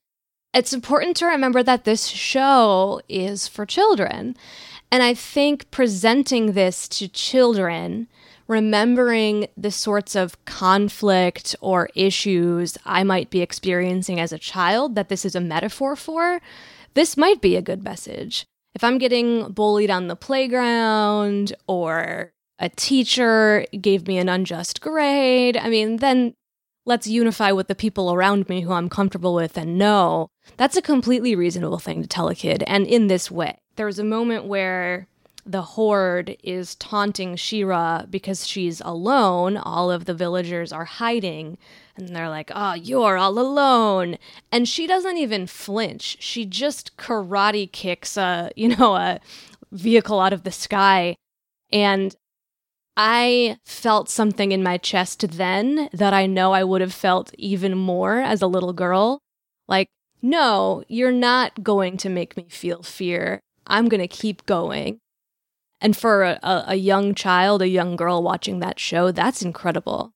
It's 0.54 0.72
important 0.72 1.16
to 1.18 1.26
remember 1.26 1.62
that 1.62 1.84
this 1.84 2.06
show 2.06 3.02
is 3.08 3.46
for 3.46 3.66
children. 3.66 4.36
And 4.90 5.02
I 5.02 5.12
think 5.12 5.70
presenting 5.70 6.52
this 6.52 6.88
to 6.88 7.08
children, 7.08 8.08
remembering 8.46 9.48
the 9.54 9.70
sorts 9.70 10.16
of 10.16 10.42
conflict 10.46 11.54
or 11.60 11.90
issues 11.94 12.78
I 12.86 13.04
might 13.04 13.28
be 13.28 13.42
experiencing 13.42 14.18
as 14.18 14.32
a 14.32 14.38
child 14.38 14.94
that 14.94 15.10
this 15.10 15.26
is 15.26 15.34
a 15.34 15.40
metaphor 15.40 15.94
for, 15.94 16.40
this 16.98 17.16
might 17.16 17.40
be 17.40 17.54
a 17.54 17.62
good 17.62 17.84
message. 17.84 18.44
If 18.74 18.82
I'm 18.82 18.98
getting 18.98 19.52
bullied 19.52 19.88
on 19.88 20.08
the 20.08 20.16
playground 20.16 21.54
or 21.68 22.32
a 22.58 22.68
teacher 22.70 23.64
gave 23.80 24.08
me 24.08 24.18
an 24.18 24.28
unjust 24.28 24.80
grade, 24.80 25.56
I 25.56 25.68
mean, 25.68 25.98
then 25.98 26.34
let's 26.86 27.06
unify 27.06 27.52
with 27.52 27.68
the 27.68 27.76
people 27.76 28.12
around 28.12 28.48
me 28.48 28.62
who 28.62 28.72
I'm 28.72 28.88
comfortable 28.88 29.32
with 29.32 29.56
and 29.56 29.78
know. 29.78 30.26
That's 30.56 30.76
a 30.76 30.82
completely 30.82 31.36
reasonable 31.36 31.78
thing 31.78 32.02
to 32.02 32.08
tell 32.08 32.28
a 32.28 32.34
kid, 32.34 32.64
and 32.66 32.84
in 32.84 33.06
this 33.06 33.30
way. 33.30 33.58
There 33.76 33.86
was 33.86 34.00
a 34.00 34.04
moment 34.04 34.46
where 34.46 35.06
the 35.48 35.62
horde 35.62 36.36
is 36.44 36.74
taunting 36.74 37.34
She-Ra 37.34 38.04
because 38.08 38.46
she's 38.46 38.82
alone. 38.82 39.56
All 39.56 39.90
of 39.90 40.04
the 40.04 40.12
villagers 40.12 40.72
are 40.72 40.84
hiding. 40.84 41.56
And 41.96 42.14
they're 42.14 42.28
like, 42.28 42.52
oh, 42.54 42.74
you're 42.74 43.16
all 43.16 43.38
alone. 43.38 44.18
And 44.52 44.68
she 44.68 44.86
doesn't 44.86 45.16
even 45.16 45.46
flinch. 45.46 46.18
She 46.20 46.44
just 46.44 46.98
karate 46.98 47.72
kicks 47.72 48.18
a, 48.18 48.50
you 48.56 48.76
know, 48.76 48.94
a 48.94 49.20
vehicle 49.72 50.20
out 50.20 50.34
of 50.34 50.44
the 50.44 50.52
sky. 50.52 51.16
And 51.72 52.14
I 52.94 53.56
felt 53.64 54.10
something 54.10 54.52
in 54.52 54.62
my 54.62 54.76
chest 54.76 55.30
then 55.30 55.88
that 55.94 56.12
I 56.12 56.26
know 56.26 56.52
I 56.52 56.62
would 56.62 56.82
have 56.82 56.92
felt 56.92 57.34
even 57.38 57.76
more 57.76 58.18
as 58.18 58.42
a 58.42 58.46
little 58.46 58.74
girl. 58.74 59.20
Like, 59.66 59.88
no, 60.20 60.84
you're 60.88 61.10
not 61.10 61.62
going 61.62 61.96
to 61.98 62.10
make 62.10 62.36
me 62.36 62.46
feel 62.50 62.82
fear. 62.82 63.40
I'm 63.66 63.88
going 63.88 64.00
to 64.00 64.08
keep 64.08 64.44
going. 64.44 64.98
And 65.80 65.96
for 65.96 66.22
a, 66.24 66.38
a, 66.42 66.74
young 66.74 67.14
child, 67.14 67.62
a 67.62 67.68
young 67.68 67.94
girl 67.94 68.22
watching 68.22 68.58
that 68.58 68.80
show, 68.80 69.12
that's 69.12 69.42
incredible. 69.42 70.12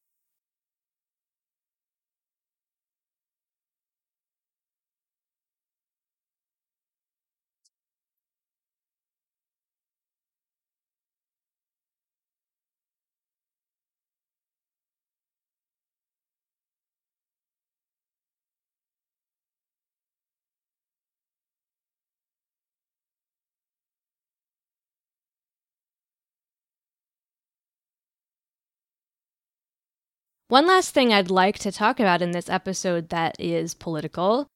One 30.52 30.66
last 30.66 30.92
thing 30.92 31.14
I'd 31.14 31.30
like 31.30 31.58
to 31.60 31.72
talk 31.72 31.98
about 31.98 32.20
in 32.20 32.32
this 32.32 32.50
episode 32.50 33.08
that 33.08 33.36
is 33.38 33.72
political. 33.72 34.48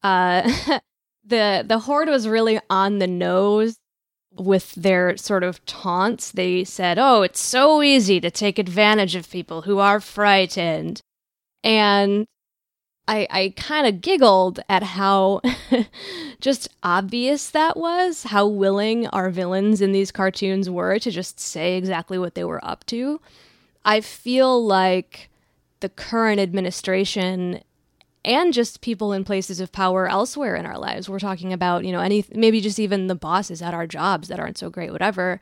Uh, 0.00 0.42
the 1.24 1.64
the 1.66 1.80
horde 1.80 2.08
was 2.08 2.28
really 2.28 2.60
on 2.70 3.00
the 3.00 3.08
nose 3.08 3.76
with 4.32 4.72
their 4.76 5.16
sort 5.16 5.42
of 5.42 5.66
taunts. 5.66 6.30
They 6.30 6.62
said, 6.62 7.00
"Oh, 7.00 7.22
it's 7.22 7.40
so 7.40 7.82
easy 7.82 8.20
to 8.20 8.30
take 8.30 8.60
advantage 8.60 9.16
of 9.16 9.28
people 9.28 9.62
who 9.62 9.80
are 9.80 9.98
frightened," 9.98 11.00
and 11.64 12.26
I, 13.08 13.26
I 13.28 13.54
kind 13.56 13.88
of 13.88 14.02
giggled 14.02 14.60
at 14.68 14.84
how 14.84 15.40
just 16.40 16.68
obvious 16.84 17.50
that 17.50 17.76
was, 17.76 18.22
how 18.22 18.46
willing 18.46 19.08
our 19.08 19.30
villains 19.30 19.80
in 19.80 19.90
these 19.90 20.12
cartoons 20.12 20.70
were 20.70 21.00
to 21.00 21.10
just 21.10 21.40
say 21.40 21.76
exactly 21.76 22.18
what 22.18 22.36
they 22.36 22.44
were 22.44 22.64
up 22.64 22.86
to. 22.86 23.20
I 23.84 24.00
feel 24.00 24.64
like 24.64 25.29
the 25.80 25.88
current 25.88 26.40
administration 26.40 27.62
and 28.24 28.52
just 28.52 28.80
people 28.80 29.12
in 29.12 29.24
places 29.24 29.60
of 29.60 29.72
power 29.72 30.06
elsewhere 30.06 30.54
in 30.54 30.66
our 30.66 30.78
lives. 30.78 31.08
We're 31.08 31.18
talking 31.18 31.52
about, 31.52 31.84
you 31.84 31.92
know, 31.92 32.00
any 32.00 32.24
maybe 32.32 32.60
just 32.60 32.78
even 32.78 33.06
the 33.06 33.14
bosses 33.14 33.62
at 33.62 33.74
our 33.74 33.86
jobs 33.86 34.28
that 34.28 34.38
aren't 34.38 34.58
so 34.58 34.70
great, 34.70 34.92
whatever, 34.92 35.40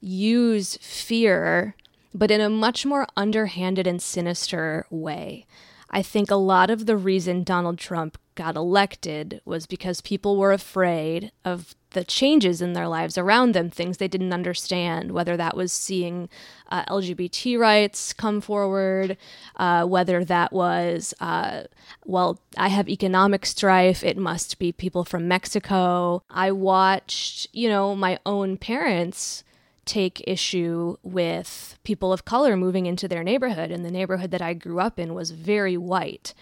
use 0.00 0.76
fear, 0.82 1.74
but 2.14 2.30
in 2.30 2.40
a 2.40 2.50
much 2.50 2.84
more 2.84 3.06
underhanded 3.16 3.86
and 3.86 4.02
sinister 4.02 4.86
way. 4.90 5.46
I 5.90 6.02
think 6.02 6.30
a 6.30 6.36
lot 6.36 6.70
of 6.70 6.86
the 6.86 6.96
reason 6.96 7.44
Donald 7.44 7.78
Trump 7.78 8.18
got 8.34 8.56
elected 8.56 9.40
was 9.44 9.66
because 9.66 10.00
people 10.00 10.36
were 10.36 10.52
afraid 10.52 11.30
of 11.44 11.74
the 11.94 12.04
changes 12.04 12.60
in 12.60 12.74
their 12.74 12.86
lives 12.86 13.16
around 13.16 13.54
them, 13.54 13.70
things 13.70 13.96
they 13.96 14.08
didn't 14.08 14.32
understand, 14.32 15.12
whether 15.12 15.36
that 15.36 15.56
was 15.56 15.72
seeing 15.72 16.28
uh, 16.70 16.84
LGBT 16.84 17.58
rights 17.58 18.12
come 18.12 18.40
forward, 18.40 19.16
uh, 19.56 19.84
whether 19.86 20.24
that 20.24 20.52
was, 20.52 21.14
uh, 21.20 21.62
well, 22.04 22.38
I 22.56 22.68
have 22.68 22.88
economic 22.88 23.46
strife, 23.46 24.04
it 24.04 24.16
must 24.16 24.58
be 24.58 24.70
people 24.72 25.04
from 25.04 25.26
Mexico. 25.26 26.22
I 26.30 26.52
watched, 26.52 27.48
you 27.52 27.68
know, 27.68 27.94
my 27.96 28.18
own 28.26 28.56
parents 28.56 29.44
take 29.84 30.26
issue 30.26 30.96
with 31.02 31.78
people 31.84 32.12
of 32.12 32.24
color 32.24 32.56
moving 32.56 32.86
into 32.86 33.08
their 33.08 33.22
neighborhood. 33.22 33.70
And 33.70 33.84
the 33.84 33.90
neighborhood 33.90 34.30
that 34.30 34.42
I 34.42 34.54
grew 34.54 34.80
up 34.80 34.98
in 34.98 35.14
was 35.14 35.30
very 35.30 35.76
white. 35.76 36.34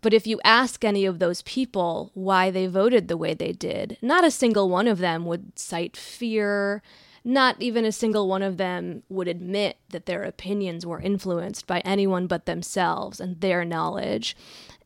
But 0.00 0.14
if 0.14 0.26
you 0.26 0.40
ask 0.44 0.84
any 0.84 1.04
of 1.04 1.18
those 1.18 1.42
people 1.42 2.10
why 2.14 2.50
they 2.50 2.66
voted 2.66 3.08
the 3.08 3.16
way 3.16 3.34
they 3.34 3.52
did, 3.52 3.98
not 4.00 4.24
a 4.24 4.30
single 4.30 4.68
one 4.68 4.86
of 4.86 4.98
them 4.98 5.24
would 5.26 5.58
cite 5.58 5.96
fear. 5.96 6.82
Not 7.24 7.60
even 7.60 7.84
a 7.84 7.92
single 7.92 8.28
one 8.28 8.42
of 8.42 8.56
them 8.56 9.02
would 9.08 9.28
admit 9.28 9.78
that 9.90 10.06
their 10.06 10.22
opinions 10.22 10.86
were 10.86 11.00
influenced 11.00 11.66
by 11.66 11.80
anyone 11.80 12.26
but 12.26 12.46
themselves 12.46 13.20
and 13.20 13.40
their 13.40 13.64
knowledge. 13.64 14.36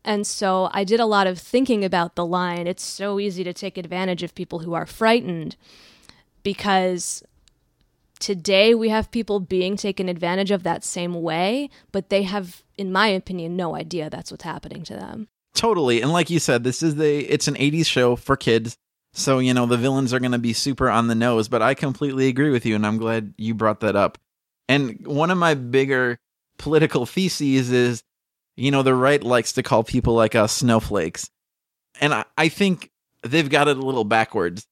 And 0.05 0.27
so 0.27 0.71
I 0.73 0.83
did 0.83 0.99
a 0.99 1.07
lot 1.07 1.27
of 1.27 1.39
thinking 1.39 1.85
about 1.85 2.17
the 2.17 2.27
line 2.27 2.67
it's 2.67 2.83
so 2.83 3.21
easy 3.21 3.45
to 3.45 3.53
take 3.53 3.79
advantage 3.79 4.23
of 4.23 4.35
people 4.35 4.61
who 4.61 4.73
are 4.73 4.87
frightened 4.87 5.57
because 6.43 7.23
Today, 8.23 8.73
we 8.73 8.89
have 8.89 9.11
people 9.11 9.41
being 9.41 9.77
taken 9.77 10.09
advantage 10.09 10.53
of 10.53 10.63
that 10.63 10.85
same 10.85 11.13
way, 11.23 11.69
but 11.91 12.09
they 12.09 12.23
have, 12.23 12.63
in 12.83 12.91
my 12.91 13.07
opinion, 13.07 13.55
no 13.55 13.77
idea 13.77 14.11
that's 14.11 14.33
what's 14.33 14.43
happening 14.43 14.83
to 14.83 14.95
them. 14.95 15.29
Totally. 15.55 16.03
And 16.03 16.13
like 16.13 16.31
you 16.31 16.41
said, 16.41 16.65
this 16.65 16.83
is 16.83 16.97
the 16.97 17.21
it's 17.33 17.47
an 17.47 17.55
80s 17.55 17.87
show 17.87 18.17
for 18.17 18.37
kids. 18.37 18.77
So, 19.15 19.39
you 19.39 19.55
know, 19.55 19.67
the 19.67 19.77
villains 19.77 20.13
are 20.13 20.19
going 20.19 20.33
to 20.33 20.39
be 20.39 20.53
super 20.53 20.91
on 20.91 21.07
the 21.07 21.15
nose, 21.15 21.49
but 21.49 21.63
I 21.63 21.75
completely 21.75 22.27
agree 22.27 22.51
with 22.51 22.67
you 22.67 22.75
and 22.75 22.85
I'm 22.85 22.99
glad 22.99 23.35
you 23.39 23.55
brought 23.55 23.81
that 23.81 23.95
up. 23.95 24.19
And 24.69 25.07
one 25.07 25.31
of 25.31 25.39
my 25.39 25.55
bigger 25.55 26.19
political 26.59 27.07
theses 27.07 27.71
is, 27.71 28.03
you 28.57 28.73
know, 28.73 28.83
the 28.83 28.95
right 28.95 29.23
likes 29.23 29.53
to 29.53 29.63
call 29.63 29.85
people 29.85 30.15
like 30.15 30.35
us 30.35 30.53
snowflakes. 30.53 31.31
And 32.01 32.13
I, 32.13 32.25
I 32.37 32.49
think 32.49 32.91
they've 33.23 33.49
got 33.49 33.69
it 33.69 33.77
a 33.77 33.81
little 33.81 34.05
backwards 34.05 34.67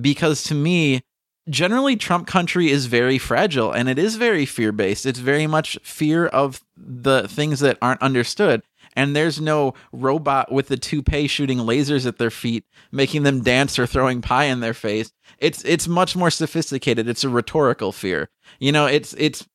because 0.00 0.42
to 0.44 0.54
me, 0.54 1.02
generally 1.48 1.96
Trump 1.96 2.26
country 2.26 2.70
is 2.70 2.86
very 2.86 3.18
fragile 3.18 3.72
and 3.72 3.88
it 3.88 3.98
is 3.98 4.16
very 4.16 4.46
fear 4.46 4.72
based. 4.72 5.06
It's 5.06 5.18
very 5.18 5.46
much 5.46 5.78
fear 5.82 6.26
of 6.26 6.62
the 6.76 7.28
things 7.28 7.60
that 7.60 7.78
aren't 7.82 8.02
understood. 8.02 8.62
And 8.96 9.14
there's 9.14 9.40
no 9.40 9.74
robot 9.92 10.52
with 10.52 10.70
a 10.70 10.76
toupee 10.76 11.26
shooting 11.26 11.58
lasers 11.58 12.06
at 12.06 12.18
their 12.18 12.30
feet, 12.30 12.64
making 12.92 13.24
them 13.24 13.42
dance 13.42 13.78
or 13.78 13.86
throwing 13.86 14.22
pie 14.22 14.44
in 14.44 14.60
their 14.60 14.74
face. 14.74 15.10
It's 15.38 15.64
it's 15.64 15.88
much 15.88 16.14
more 16.14 16.30
sophisticated. 16.30 17.08
It's 17.08 17.24
a 17.24 17.28
rhetorical 17.28 17.90
fear. 17.90 18.28
You 18.60 18.70
know, 18.70 18.86
it's 18.86 19.12
it's 19.14 19.48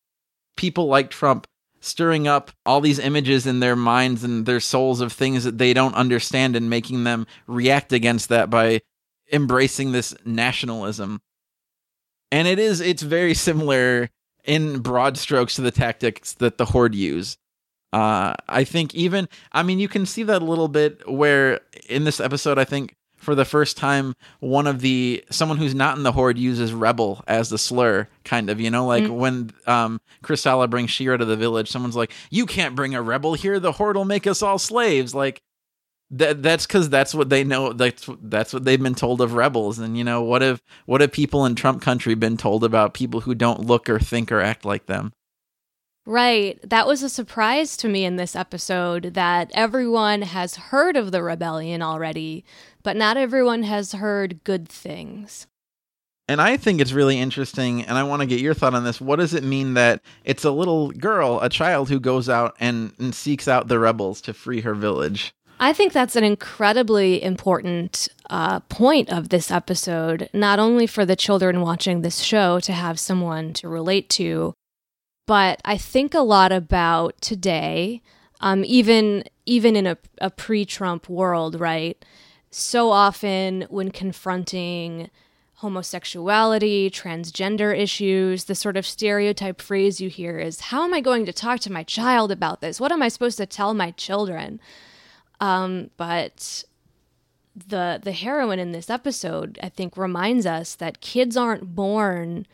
people 0.57 0.87
like 0.87 1.09
Trump 1.09 1.47
stirring 1.79 2.27
up 2.27 2.51
all 2.65 2.81
these 2.81 2.99
images 2.99 3.47
in 3.47 3.61
their 3.61 3.77
minds 3.77 4.25
and 4.25 4.45
their 4.45 4.59
souls 4.59 4.99
of 4.99 5.13
things 5.13 5.45
that 5.45 5.57
they 5.57 5.73
don't 5.73 5.95
understand 5.95 6.57
and 6.57 6.69
making 6.69 7.05
them 7.05 7.25
react 7.47 7.93
against 7.93 8.27
that 8.27 8.49
by 8.49 8.81
embracing 9.31 9.93
this 9.93 10.13
nationalism 10.25 11.21
and 12.31 12.47
it 12.47 12.59
is 12.59 12.81
it's 12.81 13.01
very 13.01 13.33
similar 13.33 14.09
in 14.45 14.79
broad 14.79 15.17
strokes 15.17 15.55
to 15.55 15.61
the 15.61 15.71
tactics 15.71 16.33
that 16.35 16.57
the 16.57 16.65
horde 16.65 16.95
use. 16.95 17.37
Uh 17.91 18.35
i 18.47 18.63
think 18.63 18.93
even 18.93 19.27
i 19.51 19.63
mean 19.63 19.79
you 19.79 19.87
can 19.87 20.05
see 20.05 20.21
that 20.21 20.43
a 20.43 20.45
little 20.45 20.67
bit 20.67 21.09
where 21.09 21.61
in 21.87 22.03
this 22.03 22.19
episode 22.19 22.59
i 22.59 22.63
think 22.63 22.95
for 23.17 23.35
the 23.35 23.45
first 23.45 23.77
time 23.77 24.13
one 24.39 24.67
of 24.67 24.81
the 24.81 25.23
someone 25.31 25.57
who's 25.57 25.73
not 25.75 25.97
in 25.97 26.03
the 26.03 26.11
horde 26.11 26.37
uses 26.37 26.71
rebel 26.71 27.23
as 27.27 27.49
the 27.49 27.57
slur 27.57 28.07
kind 28.23 28.49
of 28.49 28.61
you 28.61 28.69
know 28.69 28.85
like 28.85 29.03
mm. 29.03 29.17
when 29.17 29.51
um 29.65 29.99
Kristalla 30.23 30.69
brings 30.69 30.91
She-Ra 30.91 31.17
to 31.17 31.25
the 31.25 31.35
village 31.35 31.69
someone's 31.69 31.95
like 31.95 32.11
you 32.29 32.45
can't 32.45 32.75
bring 32.75 32.95
a 32.95 33.01
rebel 33.01 33.33
here. 33.33 33.59
The 33.59 33.71
horde 33.71 33.95
will 33.95 34.05
make 34.05 34.27
us 34.27 34.41
all 34.41 34.59
slaves. 34.59 35.15
Like 35.15 35.41
that 36.11 36.41
that's 36.41 36.65
because 36.65 36.89
that's 36.89 37.13
what 37.13 37.29
they 37.29 37.43
know 37.43 37.73
that's 37.73 38.09
that's 38.23 38.53
what 38.53 38.65
they've 38.65 38.81
been 38.81 38.95
told 38.95 39.21
of 39.21 39.33
rebels 39.33 39.77
and 39.77 39.97
you 39.97 40.03
know 40.03 40.21
what 40.21 40.41
have 40.41 40.61
what 40.85 41.01
have 41.01 41.11
people 41.11 41.45
in 41.45 41.55
trump 41.55 41.81
country 41.81 42.15
been 42.15 42.37
told 42.37 42.63
about 42.63 42.93
people 42.93 43.21
who 43.21 43.35
don't 43.35 43.65
look 43.65 43.89
or 43.89 43.99
think 43.99 44.31
or 44.31 44.41
act 44.41 44.65
like 44.65 44.87
them 44.87 45.13
right 46.05 46.59
that 46.67 46.87
was 46.87 47.03
a 47.03 47.09
surprise 47.09 47.77
to 47.77 47.87
me 47.87 48.05
in 48.05 48.15
this 48.15 48.35
episode 48.35 49.13
that 49.13 49.51
everyone 49.53 50.23
has 50.23 50.55
heard 50.55 50.97
of 50.97 51.11
the 51.11 51.21
rebellion 51.21 51.81
already 51.81 52.43
but 52.81 52.95
not 52.95 53.15
everyone 53.15 53.63
has 53.63 53.93
heard 53.93 54.43
good 54.43 54.67
things 54.67 55.45
and 56.29 56.39
I 56.39 56.57
think 56.57 56.79
it's 56.79 56.91
really 56.91 57.17
interesting, 57.17 57.83
and 57.85 57.97
I 57.97 58.03
want 58.03 58.19
to 58.19 58.27
get 58.27 58.39
your 58.39 58.53
thought 58.53 58.75
on 58.75 58.83
this. 58.83 59.01
What 59.01 59.15
does 59.15 59.33
it 59.33 59.43
mean 59.43 59.73
that 59.73 60.03
it's 60.23 60.45
a 60.45 60.51
little 60.51 60.91
girl, 60.91 61.39
a 61.41 61.49
child, 61.49 61.89
who 61.89 61.99
goes 61.99 62.29
out 62.29 62.55
and, 62.59 62.93
and 62.99 63.15
seeks 63.15 63.47
out 63.47 63.67
the 63.67 63.79
rebels 63.79 64.21
to 64.21 64.33
free 64.35 64.61
her 64.61 64.75
village? 64.75 65.33
I 65.61 65.73
think 65.73 65.91
that's 65.91 66.15
an 66.15 66.23
incredibly 66.23 67.21
important 67.21 68.07
uh, 68.29 68.61
point 68.61 69.09
of 69.09 69.27
this 69.27 69.51
episode, 69.51 70.29
not 70.33 70.57
only 70.57 70.87
for 70.87 71.05
the 71.05 71.17
children 71.17 71.59
watching 71.59 72.01
this 72.01 72.19
show 72.19 72.61
to 72.61 72.71
have 72.71 72.97
someone 72.97 73.51
to 73.55 73.67
relate 73.67 74.09
to, 74.11 74.53
but 75.27 75.59
I 75.65 75.77
think 75.77 76.13
a 76.13 76.21
lot 76.21 76.53
about 76.53 77.19
today, 77.21 78.01
um, 78.39 78.63
even 78.65 79.25
even 79.45 79.75
in 79.75 79.85
a, 79.85 79.97
a 80.19 80.29
pre-Trump 80.29 81.09
world, 81.09 81.59
right? 81.59 82.03
So 82.51 82.91
often 82.91 83.65
when 83.69 83.91
confronting 83.91 85.09
homosexuality, 85.55 86.89
transgender 86.89 87.77
issues, 87.77 88.45
the 88.45 88.55
sort 88.55 88.77
of 88.77 88.85
stereotype 88.85 89.61
phrase 89.61 89.99
you 89.99 90.09
hear 90.09 90.39
is, 90.39 90.61
How 90.61 90.85
am 90.85 90.93
I 90.93 91.01
going 91.01 91.25
to 91.25 91.33
talk 91.33 91.59
to 91.61 91.71
my 91.71 91.83
child 91.83 92.31
about 92.31 92.61
this? 92.61 92.79
What 92.79 92.93
am 92.93 93.01
I 93.01 93.09
supposed 93.09 93.37
to 93.37 93.45
tell 93.45 93.73
my 93.73 93.91
children? 93.91 94.61
Um, 95.39 95.89
but 95.97 96.63
the 97.55 97.99
the 98.01 98.11
heroine 98.11 98.59
in 98.59 98.71
this 98.71 98.89
episode, 98.89 99.59
I 99.61 99.69
think, 99.69 99.97
reminds 99.97 100.45
us 100.45 100.75
that 100.75 101.01
kids 101.01 101.35
aren't 101.35 101.75
born 101.75 102.45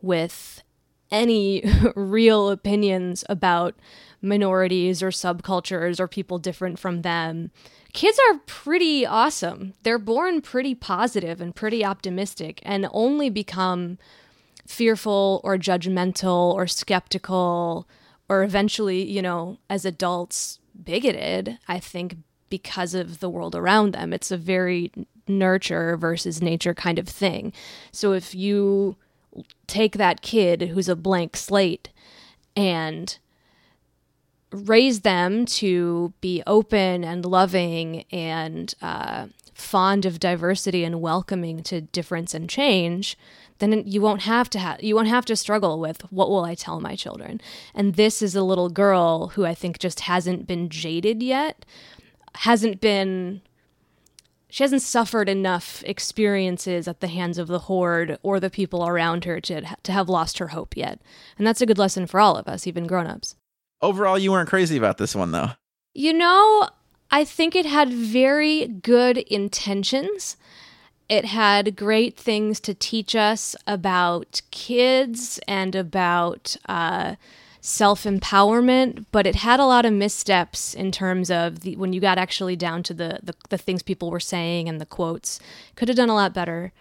with 0.00 0.62
any 1.10 1.64
real 1.96 2.50
opinions 2.50 3.24
about 3.28 3.74
minorities 4.20 5.02
or 5.02 5.10
subcultures 5.10 6.00
or 6.00 6.08
people 6.08 6.38
different 6.38 6.78
from 6.78 7.02
them. 7.02 7.50
Kids 7.92 8.18
are 8.30 8.40
pretty 8.46 9.06
awesome. 9.06 9.74
They're 9.82 9.98
born 9.98 10.40
pretty 10.40 10.74
positive 10.74 11.40
and 11.40 11.54
pretty 11.54 11.84
optimistic 11.84 12.60
and 12.64 12.88
only 12.90 13.30
become 13.30 13.98
fearful 14.66 15.40
or 15.44 15.56
judgmental 15.56 16.52
or 16.54 16.66
skeptical 16.66 17.86
or 18.28 18.42
eventually, 18.42 19.04
you 19.08 19.22
know, 19.22 19.58
as 19.68 19.84
adults, 19.84 20.58
bigoted, 20.82 21.58
I 21.68 21.78
think, 21.78 22.16
because 22.50 22.94
of 22.94 23.20
the 23.20 23.30
world 23.30 23.54
around 23.54 23.92
them. 23.92 24.12
It's 24.12 24.30
a 24.30 24.36
very 24.36 24.92
nurture 25.26 25.96
versus 25.96 26.42
nature 26.42 26.74
kind 26.74 26.98
of 26.98 27.08
thing. 27.08 27.52
So 27.92 28.12
if 28.12 28.34
you 28.34 28.96
take 29.66 29.96
that 29.96 30.22
kid 30.22 30.62
who's 30.62 30.88
a 30.88 30.96
blank 30.96 31.36
slate 31.36 31.90
and 32.56 33.18
raise 34.50 35.00
them 35.00 35.44
to 35.44 36.12
be 36.20 36.42
open 36.46 37.02
and 37.02 37.24
loving 37.24 38.04
and 38.12 38.72
uh, 38.80 39.26
fond 39.52 40.04
of 40.04 40.20
diversity 40.20 40.84
and 40.84 41.00
welcoming 41.00 41.62
to 41.64 41.80
difference 41.80 42.34
and 42.34 42.48
change, 42.48 43.16
then 43.58 43.82
you 43.86 44.00
won't 44.00 44.22
have 44.22 44.50
to 44.50 44.58
have 44.58 44.82
you 44.82 44.94
won't 44.94 45.08
have 45.08 45.24
to 45.24 45.36
struggle 45.36 45.78
with 45.78 46.02
what 46.12 46.28
will 46.28 46.44
I 46.44 46.54
tell 46.54 46.80
my 46.80 46.96
children. 46.96 47.40
And 47.74 47.94
this 47.94 48.20
is 48.20 48.34
a 48.34 48.42
little 48.42 48.68
girl 48.68 49.28
who 49.28 49.44
I 49.44 49.54
think 49.54 49.78
just 49.78 50.00
hasn't 50.00 50.46
been 50.46 50.68
jaded 50.68 51.22
yet, 51.22 51.64
hasn't 52.36 52.80
been 52.80 53.40
she 54.48 54.62
hasn't 54.62 54.82
suffered 54.82 55.28
enough 55.28 55.82
experiences 55.84 56.86
at 56.86 57.00
the 57.00 57.08
hands 57.08 57.38
of 57.38 57.48
the 57.48 57.58
horde 57.60 58.18
or 58.22 58.38
the 58.38 58.50
people 58.50 58.86
around 58.86 59.24
her 59.24 59.40
to 59.40 59.62
to 59.82 59.92
have 59.92 60.08
lost 60.08 60.38
her 60.38 60.48
hope 60.48 60.76
yet. 60.76 61.00
And 61.36 61.46
that's 61.46 61.60
a 61.60 61.66
good 61.66 61.78
lesson 61.78 62.06
for 62.06 62.20
all 62.20 62.36
of 62.36 62.46
us, 62.46 62.66
even 62.66 62.86
grown-ups. 62.86 63.34
Overall, 63.82 64.18
you 64.18 64.30
weren't 64.30 64.48
crazy 64.48 64.76
about 64.76 64.98
this 64.98 65.14
one 65.14 65.32
though. 65.32 65.50
You 65.92 66.12
know, 66.12 66.68
I 67.10 67.24
think 67.24 67.54
it 67.54 67.66
had 67.66 67.92
very 67.92 68.66
good 68.66 69.18
intentions. 69.18 70.36
It 71.08 71.26
had 71.26 71.76
great 71.76 72.16
things 72.16 72.60
to 72.60 72.74
teach 72.74 73.14
us 73.14 73.54
about 73.66 74.40
kids 74.50 75.38
and 75.46 75.74
about 75.74 76.56
uh, 76.66 77.16
self 77.64 78.04
empowerment, 78.04 79.06
but 79.10 79.26
it 79.26 79.36
had 79.36 79.58
a 79.58 79.64
lot 79.64 79.86
of 79.86 79.92
missteps 79.92 80.74
in 80.74 80.92
terms 80.92 81.30
of 81.30 81.60
the, 81.60 81.74
when 81.76 81.94
you 81.94 82.00
got 82.00 82.18
actually 82.18 82.56
down 82.56 82.82
to 82.82 82.92
the, 82.92 83.18
the, 83.22 83.34
the 83.48 83.56
things 83.56 83.82
people 83.82 84.10
were 84.10 84.20
saying 84.20 84.68
and 84.68 84.80
the 84.80 84.86
quotes. 84.86 85.40
Could 85.74 85.88
have 85.88 85.96
done 85.96 86.10
a 86.10 86.14
lot 86.14 86.34
better. 86.34 86.72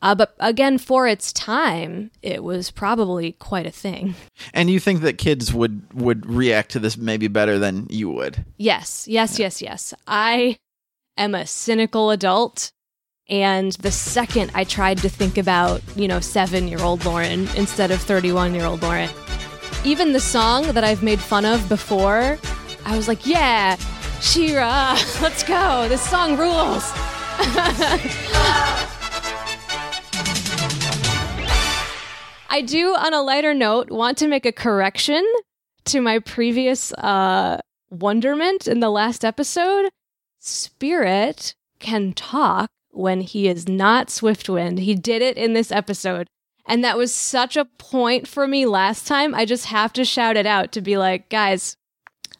Uh, 0.00 0.14
but 0.14 0.36
again, 0.38 0.78
for 0.78 1.08
its 1.08 1.32
time, 1.32 2.12
it 2.22 2.44
was 2.44 2.70
probably 2.70 3.32
quite 3.32 3.66
a 3.66 3.72
thing. 3.72 4.14
And 4.54 4.70
you 4.70 4.78
think 4.78 5.02
that 5.02 5.18
kids 5.18 5.52
would 5.52 5.82
would 5.92 6.24
react 6.24 6.70
to 6.70 6.78
this 6.78 6.96
maybe 6.96 7.26
better 7.26 7.58
than 7.58 7.86
you 7.90 8.08
would? 8.10 8.44
Yes, 8.56 9.06
yes, 9.08 9.38
yeah. 9.38 9.46
yes, 9.46 9.62
yes. 9.62 9.94
I 10.06 10.56
am 11.16 11.34
a 11.34 11.46
cynical 11.46 12.10
adult. 12.10 12.70
And 13.28 13.72
the 13.72 13.90
second 13.90 14.52
I 14.54 14.64
tried 14.64 14.98
to 14.98 15.08
think 15.08 15.36
about, 15.36 15.82
you 15.96 16.08
know, 16.08 16.20
seven 16.20 16.68
year 16.68 16.80
old 16.80 17.04
Lauren 17.04 17.48
instead 17.56 17.90
of 17.90 18.00
31 18.00 18.54
year 18.54 18.64
old 18.64 18.82
Lauren, 18.82 19.10
even 19.84 20.12
the 20.12 20.20
song 20.20 20.64
that 20.72 20.84
I've 20.84 21.02
made 21.02 21.20
fun 21.20 21.44
of 21.44 21.68
before, 21.68 22.38
I 22.84 22.96
was 22.96 23.08
like, 23.08 23.26
yeah, 23.26 23.76
She-Ra, 24.20 24.92
let's 25.22 25.42
go. 25.42 25.88
This 25.88 26.02
song 26.02 26.36
rules. 26.36 26.92
I 32.50 32.62
do, 32.64 32.94
on 32.94 33.14
a 33.14 33.22
lighter 33.22 33.54
note, 33.54 33.90
want 33.90 34.18
to 34.18 34.26
make 34.26 34.46
a 34.46 34.52
correction 34.52 35.24
to 35.84 36.00
my 36.00 36.18
previous 36.18 36.92
uh, 36.94 37.60
wonderment 37.90 38.66
in 38.66 38.80
the 38.80 38.90
last 38.90 39.24
episode. 39.24 39.90
Spirit 40.38 41.54
can 41.78 42.12
talk 42.12 42.68
when 42.90 43.20
he 43.20 43.48
is 43.48 43.68
not 43.68 44.08
Swiftwind. 44.08 44.80
He 44.80 44.94
did 44.94 45.22
it 45.22 45.36
in 45.36 45.52
this 45.52 45.70
episode. 45.70 46.26
And 46.68 46.84
that 46.84 46.96
was 46.96 47.12
such 47.12 47.56
a 47.56 47.64
point 47.64 48.28
for 48.28 48.46
me 48.46 48.66
last 48.66 49.06
time. 49.06 49.34
I 49.34 49.44
just 49.44 49.66
have 49.66 49.92
to 49.94 50.04
shout 50.04 50.36
it 50.36 50.46
out 50.46 50.70
to 50.72 50.82
be 50.82 50.98
like, 50.98 51.30
guys, 51.30 51.76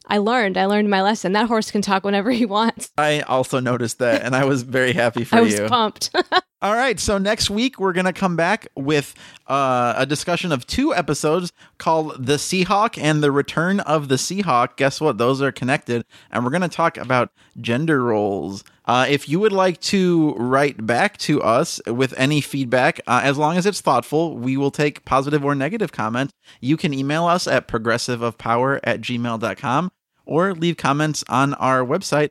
I 0.06 0.18
learned. 0.18 0.56
I 0.56 0.66
learned 0.66 0.88
my 0.88 1.02
lesson. 1.02 1.32
That 1.32 1.48
horse 1.48 1.70
can 1.70 1.82
talk 1.82 2.04
whenever 2.04 2.30
he 2.42 2.46
wants. 2.46 2.90
I 2.96 3.20
also 3.20 3.60
noticed 3.60 3.98
that, 3.98 4.22
and 4.22 4.34
I 4.34 4.44
was 4.44 4.62
very 4.62 4.92
happy 4.92 5.24
for 5.24 5.36
you. 5.36 5.40
I 5.58 5.60
was 5.62 5.70
pumped. 5.70 6.10
All 6.62 6.74
right, 6.74 6.98
so 6.98 7.18
next 7.18 7.50
week 7.50 7.78
we're 7.78 7.92
gonna 7.92 8.12
come 8.12 8.34
back 8.34 8.66
with 8.74 9.14
uh, 9.46 9.94
a 9.96 10.04
discussion 10.06 10.50
of 10.50 10.66
two 10.66 10.92
episodes 10.92 11.52
called 11.78 12.26
"The 12.26 12.34
Seahawk" 12.34 13.00
and 13.00 13.22
"The 13.22 13.30
Return 13.30 13.80
of 13.80 14.08
the 14.08 14.16
Seahawk." 14.16 14.76
Guess 14.76 15.00
what? 15.00 15.18
Those 15.18 15.40
are 15.40 15.52
connected, 15.52 16.04
and 16.32 16.44
we're 16.44 16.50
gonna 16.50 16.68
talk 16.68 16.96
about 16.96 17.30
gender 17.60 18.02
roles. 18.02 18.64
Uh, 18.88 19.04
if 19.06 19.28
you 19.28 19.38
would 19.38 19.52
like 19.52 19.78
to 19.82 20.34
write 20.36 20.86
back 20.86 21.18
to 21.18 21.42
us 21.42 21.78
with 21.86 22.14
any 22.16 22.40
feedback, 22.40 22.98
uh, 23.06 23.20
as 23.22 23.36
long 23.36 23.58
as 23.58 23.66
it's 23.66 23.82
thoughtful, 23.82 24.34
we 24.38 24.56
will 24.56 24.70
take 24.70 25.04
positive 25.04 25.44
or 25.44 25.54
negative 25.54 25.92
comment. 25.92 26.30
You 26.62 26.78
can 26.78 26.94
email 26.94 27.26
us 27.26 27.46
at 27.46 27.68
progressiveofpower 27.68 28.80
at 28.82 29.02
gmail.com 29.02 29.92
or 30.24 30.54
leave 30.54 30.78
comments 30.78 31.22
on 31.28 31.52
our 31.54 31.84
website 31.84 32.30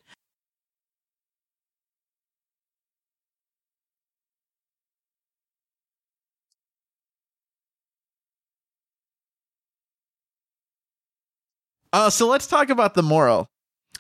Uh, 11.94 12.10
so 12.10 12.28
let's 12.28 12.46
talk 12.48 12.70
about 12.70 12.94
the 12.94 13.02
moral. 13.02 13.48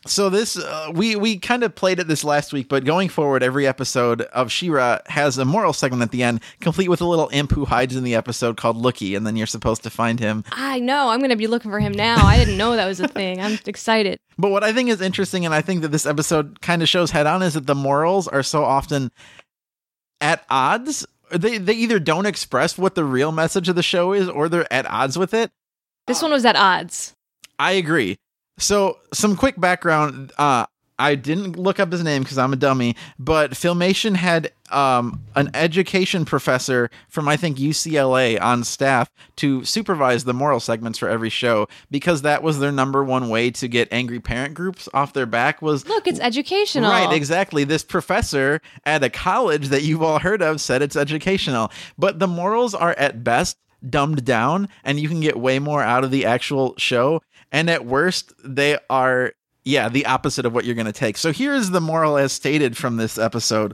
So 0.07 0.29
this 0.29 0.57
uh, 0.57 0.91
we 0.93 1.15
we 1.15 1.37
kind 1.37 1.63
of 1.63 1.75
played 1.75 1.99
it 1.99 2.07
this 2.07 2.23
last 2.23 2.53
week, 2.53 2.69
but 2.69 2.85
going 2.85 3.09
forward, 3.09 3.43
every 3.43 3.67
episode 3.67 4.21
of 4.21 4.51
She-Ra 4.51 4.99
has 5.07 5.37
a 5.37 5.45
moral 5.45 5.73
segment 5.73 6.01
at 6.01 6.11
the 6.11 6.23
end, 6.23 6.41
complete 6.61 6.89
with 6.89 7.01
a 7.01 7.05
little 7.05 7.29
imp 7.31 7.51
who 7.51 7.65
hides 7.65 7.95
in 7.95 8.03
the 8.03 8.15
episode 8.15 8.57
called 8.57 8.77
Loo-Kee, 8.77 9.15
and 9.15 9.27
then 9.27 9.35
you're 9.35 9.47
supposed 9.47 9.83
to 9.83 9.89
find 9.89 10.19
him. 10.19 10.43
I 10.51 10.79
know. 10.79 11.09
I'm 11.09 11.19
going 11.19 11.31
to 11.31 11.35
be 11.35 11.47
looking 11.47 11.71
for 11.71 11.79
him 11.79 11.91
now. 11.91 12.25
I 12.25 12.37
didn't 12.37 12.57
know 12.57 12.75
that 12.75 12.87
was 12.87 12.99
a 12.99 13.07
thing. 13.07 13.41
I'm 13.41 13.59
excited. 13.65 14.17
But 14.37 14.51
what 14.51 14.63
I 14.63 14.73
think 14.73 14.89
is 14.89 15.01
interesting, 15.01 15.45
and 15.45 15.53
I 15.53 15.61
think 15.61 15.81
that 15.81 15.91
this 15.91 16.05
episode 16.05 16.61
kind 16.61 16.81
of 16.81 16.89
shows 16.89 17.11
head 17.11 17.27
on, 17.27 17.41
is 17.43 17.55
that 17.55 17.67
the 17.67 17.75
morals 17.75 18.27
are 18.27 18.43
so 18.43 18.63
often 18.63 19.11
at 20.21 20.45
odds. 20.49 21.05
They 21.31 21.57
they 21.57 21.73
either 21.73 21.99
don't 21.99 22.25
express 22.25 22.77
what 22.77 22.95
the 22.95 23.03
real 23.03 23.31
message 23.31 23.67
of 23.67 23.75
the 23.75 23.83
show 23.83 24.13
is, 24.13 24.29
or 24.29 24.47
they're 24.47 24.71
at 24.71 24.89
odds 24.89 25.17
with 25.17 25.33
it. 25.33 25.51
This 26.05 26.21
one 26.21 26.31
was 26.31 26.45
at 26.45 26.55
odds. 26.55 27.13
I 27.59 27.73
agree. 27.73 28.17
So, 28.57 28.99
some 29.13 29.35
quick 29.35 29.59
background. 29.59 30.31
Uh, 30.37 30.65
I 30.99 31.15
didn't 31.15 31.57
look 31.57 31.79
up 31.79 31.91
his 31.91 32.03
name 32.03 32.23
because 32.23 32.39
I'm 32.39 32.53
a 32.53 32.55
dummy, 32.55 32.95
but 33.19 33.51
Filmation 33.51 34.15
had 34.15 34.51
um, 34.71 35.23
an 35.35 35.51
education 35.53 36.25
professor 36.25 36.89
from 37.07 37.27
I 37.29 37.37
think 37.37 37.57
UCLA 37.57 38.41
on 38.41 38.63
staff 38.63 39.11
to 39.37 39.63
supervise 39.63 40.23
the 40.23 40.33
moral 40.33 40.59
segments 40.59 40.97
for 40.97 41.07
every 41.07 41.29
show 41.29 41.67
because 41.91 42.23
that 42.23 42.41
was 42.41 42.59
their 42.59 42.71
number 42.71 43.03
one 43.03 43.29
way 43.29 43.51
to 43.51 43.67
get 43.67 43.87
angry 43.91 44.19
parent 44.19 44.55
groups 44.55 44.89
off 44.91 45.13
their 45.13 45.27
back. 45.27 45.61
Was 45.61 45.87
look, 45.87 46.07
it's 46.07 46.19
educational, 46.19 46.89
right? 46.89 47.13
Exactly. 47.13 47.63
This 47.63 47.83
professor 47.83 48.59
at 48.83 49.03
a 49.03 49.09
college 49.09 49.67
that 49.67 49.83
you've 49.83 50.01
all 50.01 50.19
heard 50.19 50.41
of 50.41 50.59
said 50.59 50.81
it's 50.81 50.95
educational, 50.95 51.71
but 51.97 52.17
the 52.17 52.27
morals 52.27 52.73
are 52.73 52.95
at 52.97 53.23
best 53.23 53.57
dumbed 53.87 54.25
down, 54.25 54.67
and 54.83 54.99
you 54.99 55.07
can 55.07 55.19
get 55.19 55.37
way 55.37 55.59
more 55.59 55.83
out 55.83 56.03
of 56.03 56.09
the 56.09 56.25
actual 56.25 56.73
show 56.77 57.21
and 57.51 57.69
at 57.69 57.85
worst 57.85 58.33
they 58.43 58.77
are 58.89 59.33
yeah 59.65 59.89
the 59.89 60.05
opposite 60.05 60.45
of 60.45 60.53
what 60.53 60.65
you're 60.65 60.75
going 60.75 60.85
to 60.85 60.91
take 60.93 61.17
so 61.17 61.31
here 61.31 61.53
is 61.53 61.71
the 61.71 61.81
moral 61.81 62.17
as 62.17 62.31
stated 62.31 62.75
from 62.77 62.97
this 62.97 63.17
episode 63.17 63.73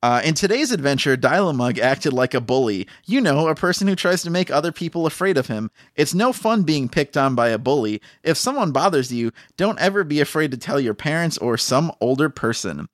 uh, 0.00 0.20
in 0.24 0.34
today's 0.34 0.70
adventure, 0.70 1.16
Dylamug 1.16 1.80
acted 1.80 2.12
like 2.12 2.32
a 2.32 2.40
bully. 2.40 2.86
You 3.06 3.20
know, 3.20 3.48
a 3.48 3.54
person 3.56 3.88
who 3.88 3.96
tries 3.96 4.22
to 4.22 4.30
make 4.30 4.48
other 4.48 4.70
people 4.70 5.06
afraid 5.06 5.36
of 5.36 5.48
him. 5.48 5.72
It's 5.96 6.14
no 6.14 6.32
fun 6.32 6.62
being 6.62 6.88
picked 6.88 7.16
on 7.16 7.34
by 7.34 7.48
a 7.48 7.58
bully. 7.58 8.00
If 8.22 8.36
someone 8.36 8.70
bothers 8.70 9.12
you, 9.12 9.32
don't 9.56 9.80
ever 9.80 10.04
be 10.04 10.20
afraid 10.20 10.52
to 10.52 10.56
tell 10.56 10.78
your 10.78 10.94
parents 10.94 11.36
or 11.38 11.58
some 11.58 11.90
older 12.00 12.30
person. 12.30 12.88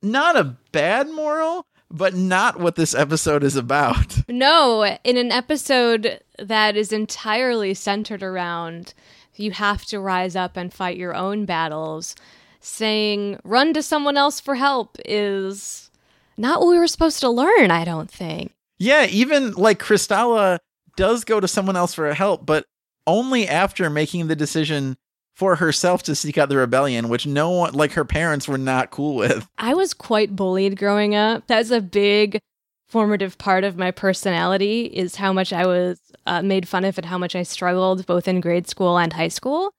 Not 0.00 0.36
a 0.36 0.56
bad 0.72 1.10
moral, 1.10 1.66
but 1.90 2.14
not 2.14 2.60
what 2.60 2.76
this 2.76 2.94
episode 2.94 3.42
is 3.42 3.56
about. 3.56 4.18
No, 4.28 4.84
in 5.04 5.16
an 5.16 5.32
episode 5.32 6.20
that 6.38 6.76
is 6.76 6.92
entirely 6.92 7.74
centered 7.74 8.22
around 8.22 8.94
you 9.38 9.52
have 9.52 9.84
to 9.86 10.00
rise 10.00 10.36
up 10.36 10.56
and 10.56 10.72
fight 10.72 10.96
your 10.96 11.14
own 11.14 11.44
battles, 11.44 12.14
saying 12.60 13.38
run 13.44 13.72
to 13.74 13.82
someone 13.82 14.16
else 14.16 14.40
for 14.40 14.54
help 14.56 14.96
is 15.04 15.90
not 16.36 16.60
what 16.60 16.68
we 16.68 16.78
were 16.78 16.86
supposed 16.86 17.20
to 17.20 17.30
learn, 17.30 17.70
I 17.70 17.84
don't 17.84 18.10
think. 18.10 18.52
Yeah, 18.78 19.06
even 19.06 19.52
like 19.52 19.78
Kristalla 19.80 20.58
does 20.96 21.24
go 21.24 21.40
to 21.40 21.48
someone 21.48 21.76
else 21.76 21.94
for 21.94 22.12
help, 22.14 22.44
but 22.44 22.64
only 23.06 23.48
after 23.48 23.88
making 23.88 24.26
the 24.26 24.36
decision 24.36 24.96
for 25.38 25.54
herself 25.54 26.02
to 26.02 26.16
seek 26.16 26.36
out 26.36 26.48
the 26.48 26.56
rebellion, 26.56 27.08
which 27.08 27.24
no 27.24 27.50
one, 27.50 27.72
like 27.72 27.92
her 27.92 28.04
parents, 28.04 28.48
were 28.48 28.58
not 28.58 28.90
cool 28.90 29.14
with. 29.14 29.48
I 29.58 29.72
was 29.72 29.94
quite 29.94 30.34
bullied 30.34 30.76
growing 30.76 31.14
up. 31.14 31.44
That's 31.46 31.70
a 31.70 31.80
big 31.80 32.40
formative 32.88 33.38
part 33.38 33.62
of 33.62 33.76
my 33.76 33.92
personality 33.92 34.86
is 34.86 35.14
how 35.14 35.32
much 35.32 35.52
I 35.52 35.64
was 35.64 36.00
uh, 36.26 36.42
made 36.42 36.66
fun 36.66 36.84
of 36.84 36.98
and 36.98 37.06
how 37.06 37.18
much 37.18 37.36
I 37.36 37.44
struggled 37.44 38.04
both 38.04 38.26
in 38.26 38.40
grade 38.40 38.66
school 38.66 38.98
and 38.98 39.12
high 39.12 39.28
school. 39.28 39.70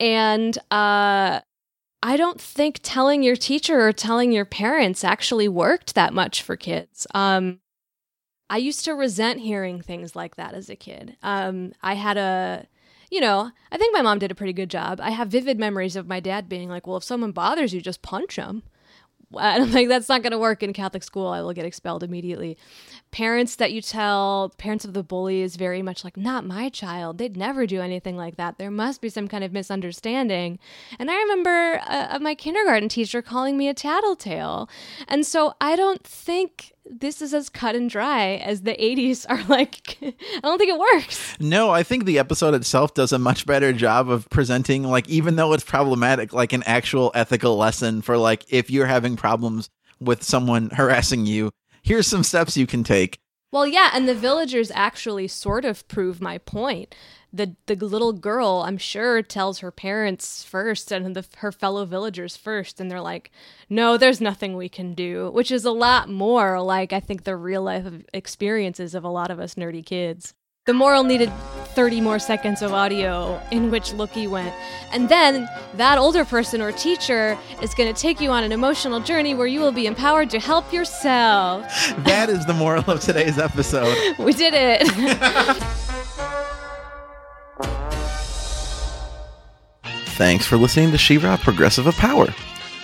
And 0.00 0.58
uh, 0.70 1.40
I 2.02 2.16
don't 2.18 2.38
think 2.38 2.80
telling 2.82 3.22
your 3.22 3.36
teacher 3.36 3.88
or 3.88 3.92
telling 3.94 4.32
your 4.32 4.44
parents 4.44 5.02
actually 5.02 5.48
worked 5.48 5.94
that 5.94 6.12
much 6.12 6.42
for 6.42 6.56
kids. 6.56 7.06
Um, 7.14 7.60
I 8.50 8.58
used 8.58 8.84
to 8.84 8.92
resent 8.92 9.40
hearing 9.40 9.80
things 9.80 10.14
like 10.14 10.36
that 10.36 10.52
as 10.52 10.68
a 10.68 10.76
kid. 10.76 11.16
Um, 11.22 11.72
I 11.82 11.94
had 11.94 12.18
a 12.18 12.66
you 13.10 13.20
know, 13.20 13.50
I 13.70 13.78
think 13.78 13.94
my 13.94 14.02
mom 14.02 14.18
did 14.18 14.30
a 14.30 14.34
pretty 14.34 14.52
good 14.52 14.70
job. 14.70 15.00
I 15.00 15.10
have 15.10 15.28
vivid 15.28 15.58
memories 15.58 15.96
of 15.96 16.06
my 16.08 16.20
dad 16.20 16.48
being 16.48 16.68
like, 16.68 16.86
well, 16.86 16.96
if 16.96 17.04
someone 17.04 17.32
bothers 17.32 17.72
you, 17.72 17.80
just 17.80 18.02
punch 18.02 18.36
them. 18.36 18.62
And 19.36 19.64
I'm 19.64 19.72
like, 19.72 19.88
that's 19.88 20.08
not 20.08 20.22
going 20.22 20.30
to 20.32 20.38
work 20.38 20.62
in 20.62 20.72
Catholic 20.72 21.02
school. 21.02 21.26
I 21.26 21.42
will 21.42 21.52
get 21.52 21.64
expelled 21.64 22.04
immediately. 22.04 22.56
Parents 23.10 23.56
that 23.56 23.72
you 23.72 23.80
tell, 23.80 24.52
parents 24.58 24.84
of 24.84 24.92
the 24.92 25.02
bully 25.02 25.40
is 25.40 25.56
very 25.56 25.82
much 25.82 26.04
like, 26.04 26.16
not 26.16 26.44
my 26.44 26.68
child. 26.68 27.18
They'd 27.18 27.36
never 27.36 27.66
do 27.66 27.80
anything 27.80 28.16
like 28.16 28.36
that. 28.36 28.58
There 28.58 28.70
must 28.70 29.00
be 29.00 29.08
some 29.08 29.26
kind 29.26 29.42
of 29.42 29.52
misunderstanding. 29.52 30.58
And 31.00 31.10
I 31.10 31.16
remember 31.16 31.80
uh, 31.86 32.18
my 32.20 32.34
kindergarten 32.34 32.88
teacher 32.88 33.22
calling 33.22 33.56
me 33.56 33.68
a 33.68 33.74
tattletale. 33.74 34.68
And 35.08 35.26
so 35.26 35.54
I 35.60 35.74
don't 35.74 36.04
think 36.04 36.72
this 36.86 37.22
is 37.22 37.32
as 37.32 37.48
cut 37.48 37.74
and 37.74 37.88
dry 37.88 38.34
as 38.36 38.62
the 38.62 38.74
80s 38.74 39.24
are 39.28 39.42
like 39.48 39.96
i 40.02 40.40
don't 40.42 40.58
think 40.58 40.70
it 40.70 40.78
works. 40.78 41.36
No 41.40 41.70
i 41.70 41.82
think 41.82 42.04
the 42.04 42.18
episode 42.18 42.54
itself 42.54 42.94
does 42.94 43.12
a 43.12 43.18
much 43.18 43.46
better 43.46 43.72
job 43.72 44.08
of 44.10 44.28
presenting 44.30 44.84
like 44.84 45.08
even 45.08 45.36
though 45.36 45.52
it's 45.52 45.64
problematic 45.64 46.32
like 46.32 46.52
an 46.52 46.62
actual 46.64 47.10
ethical 47.14 47.56
lesson 47.56 48.02
for 48.02 48.18
like 48.18 48.44
if 48.48 48.70
you're 48.70 48.86
having 48.86 49.16
problems 49.16 49.70
with 50.00 50.22
someone 50.22 50.70
harassing 50.70 51.26
you 51.26 51.50
here's 51.82 52.06
some 52.06 52.24
steps 52.24 52.56
you 52.56 52.66
can 52.66 52.84
take. 52.84 53.18
Well 53.52 53.66
yeah 53.66 53.90
and 53.94 54.08
the 54.08 54.14
villagers 54.14 54.70
actually 54.74 55.28
sort 55.28 55.64
of 55.64 55.86
prove 55.88 56.20
my 56.20 56.38
point 56.38 56.94
the 57.34 57.54
the 57.66 57.74
little 57.74 58.12
girl 58.12 58.62
i'm 58.64 58.78
sure 58.78 59.20
tells 59.20 59.58
her 59.58 59.70
parents 59.70 60.44
first 60.44 60.92
and 60.92 61.16
the, 61.16 61.24
her 61.38 61.50
fellow 61.50 61.84
villagers 61.84 62.36
first 62.36 62.80
and 62.80 62.90
they're 62.90 63.00
like 63.00 63.30
no 63.68 63.96
there's 63.96 64.20
nothing 64.20 64.56
we 64.56 64.68
can 64.68 64.94
do 64.94 65.30
which 65.32 65.50
is 65.50 65.64
a 65.64 65.70
lot 65.70 66.08
more 66.08 66.60
like 66.60 66.92
i 66.92 67.00
think 67.00 67.24
the 67.24 67.36
real 67.36 67.62
life 67.62 67.86
experiences 68.12 68.94
of 68.94 69.04
a 69.04 69.08
lot 69.08 69.30
of 69.30 69.40
us 69.40 69.56
nerdy 69.56 69.84
kids 69.84 70.34
the 70.66 70.72
moral 70.72 71.04
needed 71.04 71.30
30 71.74 72.00
more 72.00 72.18
seconds 72.18 72.62
of 72.62 72.72
audio 72.72 73.38
in 73.50 73.70
which 73.70 73.92
Loo-Kee 73.92 74.28
went. 74.28 74.54
And 74.92 75.10
then 75.10 75.46
that 75.74 75.98
older 75.98 76.24
person 76.24 76.62
or 76.62 76.72
teacher 76.72 77.36
is 77.60 77.74
going 77.74 77.92
to 77.92 78.00
take 78.00 78.18
you 78.18 78.30
on 78.30 78.44
an 78.44 78.50
emotional 78.50 78.98
journey 79.00 79.34
where 79.34 79.46
you 79.46 79.60
will 79.60 79.72
be 79.72 79.86
empowered 79.86 80.30
to 80.30 80.40
help 80.40 80.72
yourself. 80.72 81.66
That 82.04 82.30
is 82.30 82.46
the 82.46 82.54
moral 82.54 82.90
of 82.90 83.00
today's 83.00 83.38
episode. 83.38 84.16
we 84.18 84.32
did 84.32 84.54
it. 84.56 85.90
Thanks 90.14 90.46
for 90.46 90.56
listening 90.56 90.92
to 90.92 90.98
She-Ra 90.98 91.36
Progressive 91.38 91.88
of 91.88 91.96
Power. 91.96 92.28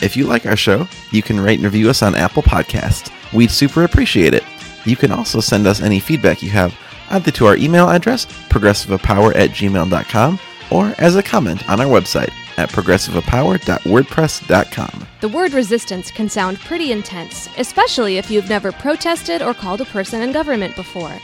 If 0.02 0.16
you 0.16 0.26
like 0.26 0.46
our 0.46 0.56
show, 0.56 0.88
you 1.12 1.22
can 1.22 1.38
rate 1.38 1.60
and 1.60 1.64
review 1.64 1.88
us 1.88 2.02
on 2.02 2.16
Apple 2.16 2.42
Podcasts. 2.42 3.08
We'd 3.32 3.52
super 3.52 3.84
appreciate 3.84 4.34
it. 4.34 4.42
You 4.84 4.96
can 4.96 5.12
also 5.12 5.38
send 5.38 5.68
us 5.68 5.80
any 5.80 6.00
feedback 6.00 6.42
you 6.42 6.50
have 6.50 6.74
either 7.10 7.30
to 7.30 7.46
our 7.46 7.56
email 7.56 7.88
address, 7.88 8.26
progressiveofpower 8.48 9.36
at 9.36 9.50
gmail.com, 9.50 10.40
or 10.72 10.92
as 10.98 11.14
a 11.14 11.22
comment 11.22 11.70
on 11.70 11.80
our 11.80 11.86
website 11.86 12.32
at 12.56 12.68
progressiveofpower.wordpress.com. 12.70 15.06
The 15.20 15.28
word 15.28 15.52
resistance 15.52 16.10
can 16.10 16.28
sound 16.28 16.58
pretty 16.58 16.90
intense, 16.90 17.48
especially 17.58 18.18
if 18.18 18.28
you've 18.28 18.48
never 18.48 18.72
protested 18.72 19.40
or 19.40 19.54
called 19.54 19.80
a 19.80 19.86
person 19.86 20.22
in 20.22 20.32
government 20.32 20.74
before. 20.74 21.16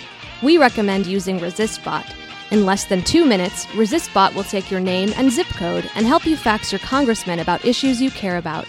We 0.42 0.58
recommend 0.58 1.06
using 1.06 1.40
ResistBot. 1.40 2.25
In 2.52 2.64
less 2.64 2.84
than 2.84 3.02
two 3.02 3.24
minutes, 3.24 3.66
ResistBot 3.66 4.34
will 4.34 4.44
take 4.44 4.70
your 4.70 4.78
name 4.80 5.12
and 5.16 5.32
zip 5.32 5.48
code 5.48 5.90
and 5.96 6.06
help 6.06 6.24
you 6.24 6.36
fax 6.36 6.70
your 6.70 6.78
congressman 6.78 7.40
about 7.40 7.64
issues 7.64 8.00
you 8.00 8.10
care 8.10 8.36
about. 8.36 8.66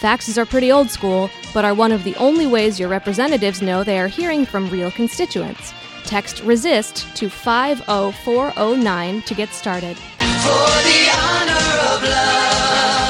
Faxes 0.00 0.38
are 0.38 0.46
pretty 0.46 0.72
old 0.72 0.90
school, 0.90 1.28
but 1.52 1.64
are 1.64 1.74
one 1.74 1.92
of 1.92 2.04
the 2.04 2.16
only 2.16 2.46
ways 2.46 2.80
your 2.80 2.88
representatives 2.88 3.60
know 3.60 3.84
they 3.84 3.98
are 3.98 4.08
hearing 4.08 4.46
from 4.46 4.70
real 4.70 4.90
constituents. 4.90 5.74
Text 6.04 6.42
RESIST 6.42 7.14
to 7.16 7.28
50409 7.28 9.22
to 9.22 9.34
get 9.34 9.50
started. 9.50 9.96
For 9.96 10.24
the 10.24 11.10
honor 11.12 11.94
of 11.94 12.02
love. 12.04 13.07